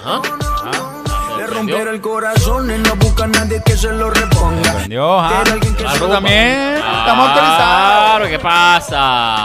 [0.05, 0.98] Ajá.
[1.39, 4.83] Le rompieron el corazón y no busca a nadie que se lo reponga.
[4.87, 8.09] Que Nosotros se también estamos autorizados.
[8.09, 8.97] Claro, ¿qué pasa?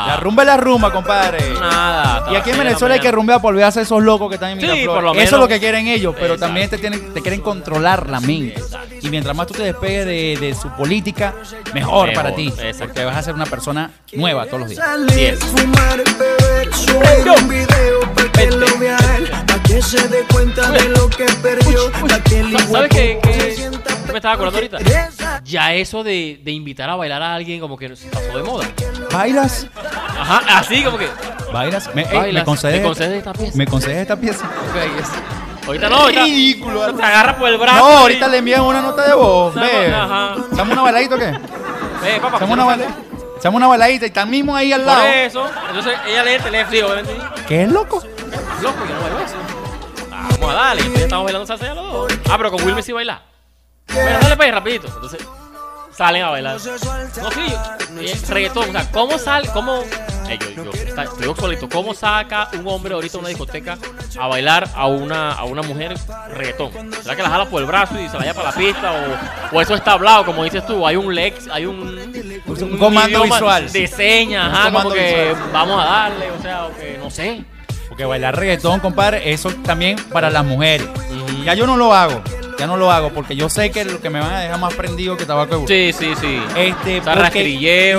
[0.06, 1.38] La rumba es la rumba, compadre.
[1.60, 2.26] Nada.
[2.32, 4.50] Y aquí en la Venezuela hay que rumbear por olvidarse de esos locos que están
[4.50, 4.94] en Sí, Miraflores.
[4.94, 5.40] por lo Eso es menos.
[5.40, 6.46] lo que quieren ellos, pero Exacto.
[6.46, 8.62] también te, tienen, te quieren controlar la mente.
[9.02, 11.34] Y mientras más tú te despegues de, de su política,
[11.72, 12.48] mejor, Mejor, para ti.
[12.48, 12.84] exacto.
[12.86, 15.38] Porque vas a ser una persona nueva todos los días.
[15.40, 16.70] Fumar, beber,
[19.74, 21.90] que se dé cuenta de lo que perdió,
[22.70, 23.18] ¿Sabes qué,
[24.12, 24.78] me estaba acordando ahorita?
[25.44, 28.66] Ya eso de, de invitar a bailar a alguien como que se pasó de moda.
[29.12, 29.66] ¿Bailas?
[30.16, 31.08] Ajá, así como que.
[31.52, 31.90] ¿Bailas?
[31.94, 33.58] ¿Me, ey, Bailas, ¿me concedes, ¿me concedes esta pieza?
[33.58, 34.44] ¿Me concedes esta pieza?
[34.44, 36.24] Ok, es- Ahorita no, ahorita.
[36.24, 36.94] Ridículo.
[36.94, 37.78] Te agarra por el brazo.
[37.78, 39.54] No, y- ahorita le envían una nota de voz.
[39.56, 39.92] Ve.
[39.92, 40.36] ajá.
[40.52, 41.26] ¿Echamos una bailadita o qué?
[41.26, 42.36] Ve, papá.
[42.36, 42.94] ¿Echamos una, baila-
[43.38, 45.06] echamos una bailadita y están mismo ahí al Por lado.
[45.08, 45.46] eso.
[45.68, 47.16] Entonces ella lee el teléfono y obviamente,
[47.48, 48.02] ¿Qué es loco?
[48.62, 49.34] loco, yo no bailo eso.
[50.44, 52.12] Ah, Vamos a darle, entonces estamos bailando salsa los dos.
[52.30, 53.22] Ah, pero con Wilmer sí baila.
[53.92, 54.86] Bueno, dale para ahí rapidito.
[54.88, 55.26] Entonces,
[55.96, 56.54] salen a bailar.
[56.54, 59.82] No, sí, reggaetón, o sea, ¿cómo sale, cómo,
[60.28, 63.78] eh, yo, yo, está- estoy obsoleto, ¿cómo saca un hombre ahorita a una discoteca
[64.18, 65.94] a bailar a una, a una mujer
[66.30, 66.92] reggaetón?
[67.02, 68.92] ¿Será que la jala por el brazo y se la lleva para la pista?
[69.52, 73.22] O, o eso está hablado, como dices tú, hay un lex, hay un, Un comando
[73.22, 73.70] visual.
[73.70, 75.50] De señas, ajá, como que visual.
[75.52, 77.44] vamos a darle, o sea, o que no sé.
[77.88, 80.86] Porque bailar reggaetón, compadre, eso también para las mujeres.
[81.44, 82.22] Ya yo no lo hago.
[82.58, 84.74] Ya no lo hago porque yo sé que lo que me van a dejar más
[84.74, 85.68] prendido que tabaco de burro.
[85.68, 86.40] Sí, sí, sí.
[86.56, 87.42] Este, O sea, porque-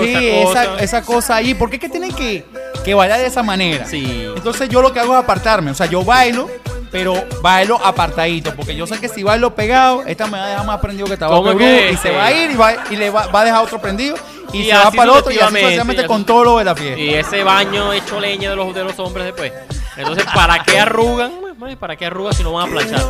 [0.03, 0.63] sí, esa cosa.
[0.63, 1.53] Esa, esa cosa ahí.
[1.53, 2.45] ¿Por qué es que tienen que,
[2.83, 3.85] que bailar de esa manera?
[3.85, 4.25] Sí.
[4.35, 5.71] Entonces yo lo que hago es apartarme.
[5.71, 6.49] O sea, yo bailo,
[6.91, 8.55] pero bailo apartadito.
[8.55, 11.17] Porque yo sé que si bailo pegado, esta me va a dejar más prendido que
[11.17, 11.87] tabaco ¿Cómo de es burro.
[11.87, 13.81] que Y se va a ir y, va, y le va, va a dejar otro
[13.81, 14.15] prendido.
[14.53, 16.75] Y, Y se va para el otro y así sucesivamente, con todo lo de la
[16.75, 16.97] fiesta.
[16.99, 19.51] Y ese baño hecho leña de los, de los hombres después.
[19.97, 21.31] Entonces, ¿para qué arrugan?
[21.79, 23.05] ¿Para qué arrugan si no van a planchar?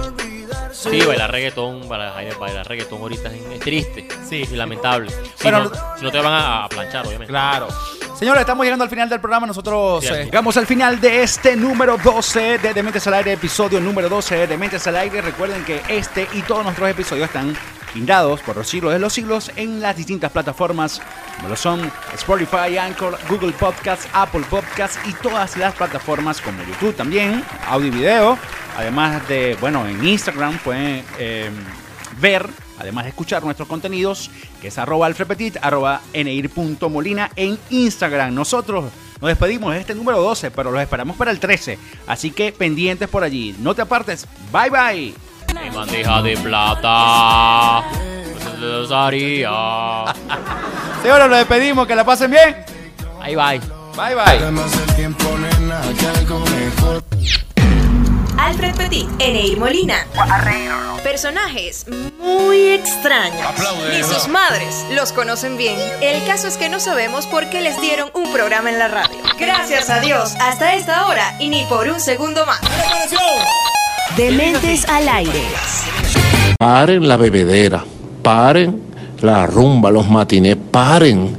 [0.72, 4.44] Sí, bailar reggaetón, bailar, bailar reggaetón ahorita es, triste Sí.
[4.52, 5.12] y lamentable.
[5.36, 7.32] Si, no, si no te van a, a planchar, obviamente.
[7.32, 7.68] Claro.
[8.18, 9.46] Señores, estamos llegando al final del programa.
[9.48, 14.08] Nosotros eh, llegamos al final de este número 12 de Dementes al Aire, episodio número
[14.08, 15.22] 12 de Dementes al Aire.
[15.22, 17.56] Recuerden que este y todos nuestros episodios están
[17.96, 21.02] brindados por los siglos de los siglos en las distintas plataformas
[21.38, 26.94] como lo son Spotify, Anchor, Google Podcasts, Apple Podcasts y todas las plataformas como YouTube
[26.94, 28.38] también, audio y video.
[28.78, 31.50] Además de, bueno, en Instagram pueden eh,
[32.20, 32.46] ver,
[32.78, 34.30] además de escuchar nuestros contenidos,
[34.62, 38.34] que es arroba alfrepetit, arroba neir.molina en Instagram.
[38.34, 38.92] Nosotros
[39.22, 41.80] nos despedimos de este número 12, pero los esperamos para el 13.
[42.08, 43.56] Así que pendientes por allí.
[43.60, 44.28] No te apartes.
[44.52, 45.35] Bye bye.
[45.64, 47.84] Mi bandeja de plata.
[47.92, 49.50] Pues se los haría.
[51.02, 51.88] Señores, nos despedimos.
[51.88, 52.66] Que la pasen bien.
[53.22, 53.52] Ahí va.
[53.52, 54.52] Bye bye.
[56.52, 57.04] Mejor.
[58.38, 60.06] Alfred Petit, Eneir Molina.
[61.04, 61.86] Personajes
[62.20, 63.48] muy extraños.
[63.92, 65.78] Ni sus madres los conocen bien.
[66.02, 69.18] El caso es que no sabemos por qué les dieron un programa en la radio.
[69.40, 72.60] Gracias a Dios, hasta esta hora y ni por un segundo más.
[74.18, 75.42] Dementes al aire.
[76.58, 77.84] Paren la bebedera,
[78.24, 78.82] paren
[79.22, 81.30] la rumba, los matinés, paren.